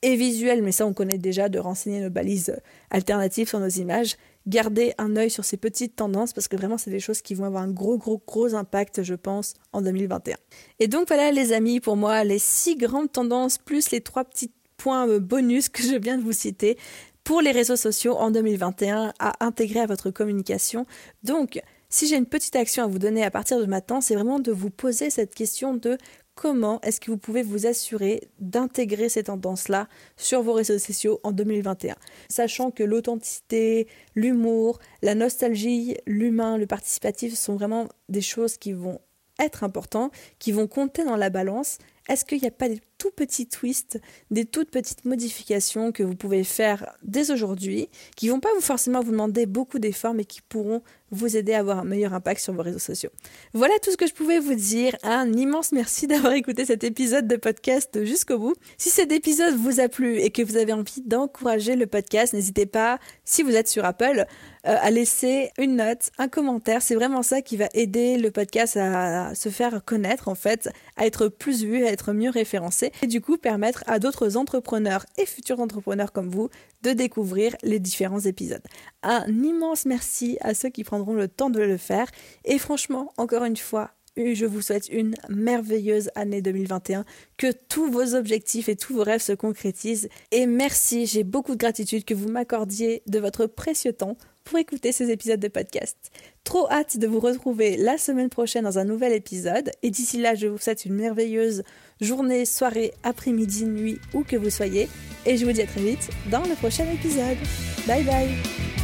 et 0.03 0.15
visuels, 0.15 0.61
mais 0.61 0.71
ça 0.71 0.85
on 0.85 0.93
connaît 0.93 1.17
déjà 1.17 1.49
de 1.49 1.57
renseigner 1.57 1.99
nos 1.99 2.11
balises 2.11 2.55
alternatives 2.91 3.49
sur 3.49 3.59
nos 3.59 3.67
images. 3.67 4.17
Gardez 4.45 4.93
un 4.99 5.15
œil 5.17 5.31
sur 5.31 5.43
ces 5.43 5.57
petites 5.57 5.95
tendances 5.95 6.31
parce 6.31 6.47
que 6.47 6.55
vraiment 6.55 6.77
c'est 6.77 6.91
des 6.91 6.99
choses 6.99 7.21
qui 7.21 7.33
vont 7.33 7.45
avoir 7.45 7.63
un 7.63 7.71
gros 7.71 7.97
gros 7.97 8.21
gros 8.25 8.53
impact 8.53 9.01
je 9.01 9.15
pense 9.15 9.55
en 9.73 9.81
2021. 9.81 10.37
Et 10.79 10.87
donc 10.87 11.07
voilà 11.07 11.31
les 11.31 11.53
amis 11.53 11.79
pour 11.79 11.97
moi 11.97 12.23
les 12.23 12.39
six 12.39 12.77
grandes 12.77 13.11
tendances 13.11 13.57
plus 13.57 13.89
les 13.89 14.01
trois 14.01 14.23
petites 14.23 14.53
point 14.77 15.07
euh, 15.07 15.19
bonus 15.19 15.69
que 15.69 15.83
je 15.83 15.95
viens 15.95 16.17
de 16.17 16.23
vous 16.23 16.31
citer 16.31 16.77
pour 17.23 17.41
les 17.41 17.51
réseaux 17.51 17.75
sociaux 17.75 18.15
en 18.15 18.31
2021 18.31 19.13
à 19.19 19.45
intégrer 19.45 19.81
à 19.81 19.85
votre 19.85 20.11
communication. 20.11 20.85
Donc, 21.23 21.59
si 21.89 22.07
j'ai 22.07 22.15
une 22.15 22.25
petite 22.25 22.55
action 22.55 22.83
à 22.83 22.87
vous 22.87 22.99
donner 22.99 23.23
à 23.23 23.31
partir 23.31 23.59
de 23.59 23.65
maintenant, 23.65 24.01
c'est 24.01 24.15
vraiment 24.15 24.39
de 24.39 24.51
vous 24.51 24.69
poser 24.69 25.09
cette 25.09 25.35
question 25.35 25.73
de 25.73 25.97
comment 26.35 26.79
est-ce 26.81 27.01
que 27.01 27.11
vous 27.11 27.17
pouvez 27.17 27.41
vous 27.41 27.65
assurer 27.65 28.29
d'intégrer 28.39 29.09
ces 29.09 29.23
tendances-là 29.23 29.87
sur 30.15 30.43
vos 30.43 30.53
réseaux 30.53 30.77
sociaux 30.77 31.19
en 31.23 31.31
2021. 31.31 31.95
Sachant 32.29 32.71
que 32.71 32.83
l'authenticité, 32.83 33.87
l'humour, 34.15 34.79
la 35.01 35.15
nostalgie, 35.15 35.97
l'humain, 36.05 36.57
le 36.57 36.67
participatif 36.67 37.33
sont 37.33 37.55
vraiment 37.55 37.87
des 38.07 38.21
choses 38.21 38.57
qui 38.57 38.71
vont 38.71 38.99
être 39.39 39.63
importants, 39.63 40.11
qui 40.39 40.51
vont 40.51 40.67
compter 40.67 41.03
dans 41.03 41.15
la 41.15 41.29
balance 41.29 41.79
est-ce 42.09 42.25
qu'il 42.25 42.39
n'y 42.41 42.47
a 42.47 42.51
pas 42.51 42.69
des 42.69 42.81
tout 42.97 43.11
petits 43.11 43.47
twists, 43.47 43.99
des 44.31 44.45
toutes 44.45 44.71
petites 44.71 45.05
modifications 45.05 45.91
que 45.91 46.03
vous 46.03 46.15
pouvez 46.15 46.43
faire 46.43 46.93
dès 47.03 47.31
aujourd'hui, 47.31 47.89
qui 48.15 48.29
vont 48.29 48.39
pas 48.39 48.49
vous 48.55 48.61
forcément 48.61 49.01
vous 49.01 49.11
demander 49.11 49.45
beaucoup 49.45 49.79
d'efforts, 49.79 50.13
mais 50.13 50.25
qui 50.25 50.41
pourront 50.41 50.81
vous 51.11 51.37
aider 51.37 51.53
à 51.53 51.59
avoir 51.59 51.79
un 51.79 51.83
meilleur 51.85 52.13
impact 52.13 52.41
sur 52.41 52.53
vos 52.53 52.63
réseaux 52.63 52.79
sociaux? 52.79 53.11
Voilà 53.53 53.73
tout 53.83 53.91
ce 53.91 53.97
que 53.97 54.07
je 54.07 54.13
pouvais 54.13 54.39
vous 54.39 54.55
dire. 54.55 54.95
Un 55.03 55.31
immense 55.33 55.71
merci 55.71 56.07
d'avoir 56.07 56.33
écouté 56.33 56.65
cet 56.65 56.83
épisode 56.83 57.27
de 57.27 57.35
podcast 57.35 58.03
jusqu'au 58.03 58.39
bout. 58.39 58.55
Si 58.77 58.89
cet 58.89 59.11
épisode 59.11 59.55
vous 59.55 59.79
a 59.79 59.89
plu 59.89 60.17
et 60.19 60.31
que 60.31 60.41
vous 60.41 60.57
avez 60.57 60.73
envie 60.73 61.01
d'encourager 61.05 61.75
le 61.75 61.87
podcast, 61.87 62.33
n'hésitez 62.33 62.65
pas, 62.65 62.99
si 63.25 63.43
vous 63.43 63.55
êtes 63.55 63.67
sur 63.67 63.85
Apple, 63.85 64.25
euh, 64.67 64.75
à 64.81 64.91
laisser 64.91 65.51
une 65.57 65.77
note, 65.77 66.09
un 66.17 66.27
commentaire. 66.27 66.81
C'est 66.81 66.95
vraiment 66.95 67.21
ça 67.21 67.41
qui 67.41 67.57
va 67.57 67.69
aider 67.73 68.17
le 68.17 68.31
podcast 68.31 68.75
à 68.75 69.33
se 69.35 69.49
faire 69.49 69.83
connaître, 69.85 70.27
en 70.27 70.35
fait, 70.35 70.69
à 70.97 71.05
être 71.05 71.27
plus 71.27 71.63
vu, 71.63 71.85
mieux 72.13 72.29
référencé 72.29 72.91
et 73.01 73.07
du 73.07 73.21
coup 73.21 73.37
permettre 73.37 73.83
à 73.87 73.99
d'autres 73.99 74.37
entrepreneurs 74.37 75.05
et 75.17 75.25
futurs 75.25 75.59
entrepreneurs 75.59 76.11
comme 76.11 76.29
vous 76.29 76.49
de 76.83 76.91
découvrir 76.91 77.55
les 77.63 77.79
différents 77.79 78.19
épisodes. 78.19 78.63
Un 79.03 79.25
immense 79.27 79.85
merci 79.85 80.37
à 80.41 80.53
ceux 80.53 80.69
qui 80.69 80.83
prendront 80.83 81.13
le 81.13 81.27
temps 81.27 81.49
de 81.49 81.61
le 81.61 81.77
faire 81.77 82.07
et 82.45 82.57
franchement, 82.57 83.11
encore 83.17 83.43
une 83.43 83.57
fois, 83.57 83.91
je 84.17 84.45
vous 84.45 84.61
souhaite 84.61 84.89
une 84.89 85.15
merveilleuse 85.29 86.09
année 86.15 86.41
2021, 86.41 87.05
que 87.37 87.51
tous 87.69 87.91
vos 87.91 88.15
objectifs 88.15 88.69
et 88.69 88.75
tous 88.75 88.93
vos 88.93 89.03
rêves 89.03 89.21
se 89.21 89.33
concrétisent. 89.33 90.09
Et 90.31 90.45
merci, 90.47 91.05
j'ai 91.05 91.23
beaucoup 91.23 91.53
de 91.53 91.59
gratitude 91.59 92.03
que 92.03 92.13
vous 92.13 92.29
m'accordiez 92.29 93.03
de 93.07 93.19
votre 93.19 93.45
précieux 93.45 93.93
temps 93.93 94.17
pour 94.43 94.57
écouter 94.57 94.91
ces 94.91 95.11
épisodes 95.11 95.39
de 95.39 95.49
podcast. 95.49 95.97
Trop 96.43 96.69
hâte 96.71 96.97
de 96.97 97.05
vous 97.05 97.19
retrouver 97.19 97.75
la 97.75 97.97
semaine 97.97 98.29
prochaine 98.29 98.63
dans 98.63 98.79
un 98.79 98.85
nouvel 98.85 99.11
épisode. 99.11 99.71
Et 99.83 99.91
d'ici 99.91 100.19
là, 100.19 100.35
je 100.35 100.47
vous 100.47 100.57
souhaite 100.57 100.85
une 100.85 100.95
merveilleuse 100.95 101.63
journée, 102.01 102.45
soirée, 102.45 102.93
après-midi, 103.03 103.65
nuit, 103.65 103.99
où 104.13 104.23
que 104.23 104.35
vous 104.35 104.49
soyez. 104.49 104.87
Et 105.25 105.37
je 105.37 105.45
vous 105.45 105.51
dis 105.51 105.61
à 105.61 105.67
très 105.67 105.81
vite 105.81 106.09
dans 106.31 106.43
le 106.43 106.55
prochain 106.55 106.85
épisode. 106.91 107.37
Bye 107.85 108.03
bye 108.03 108.76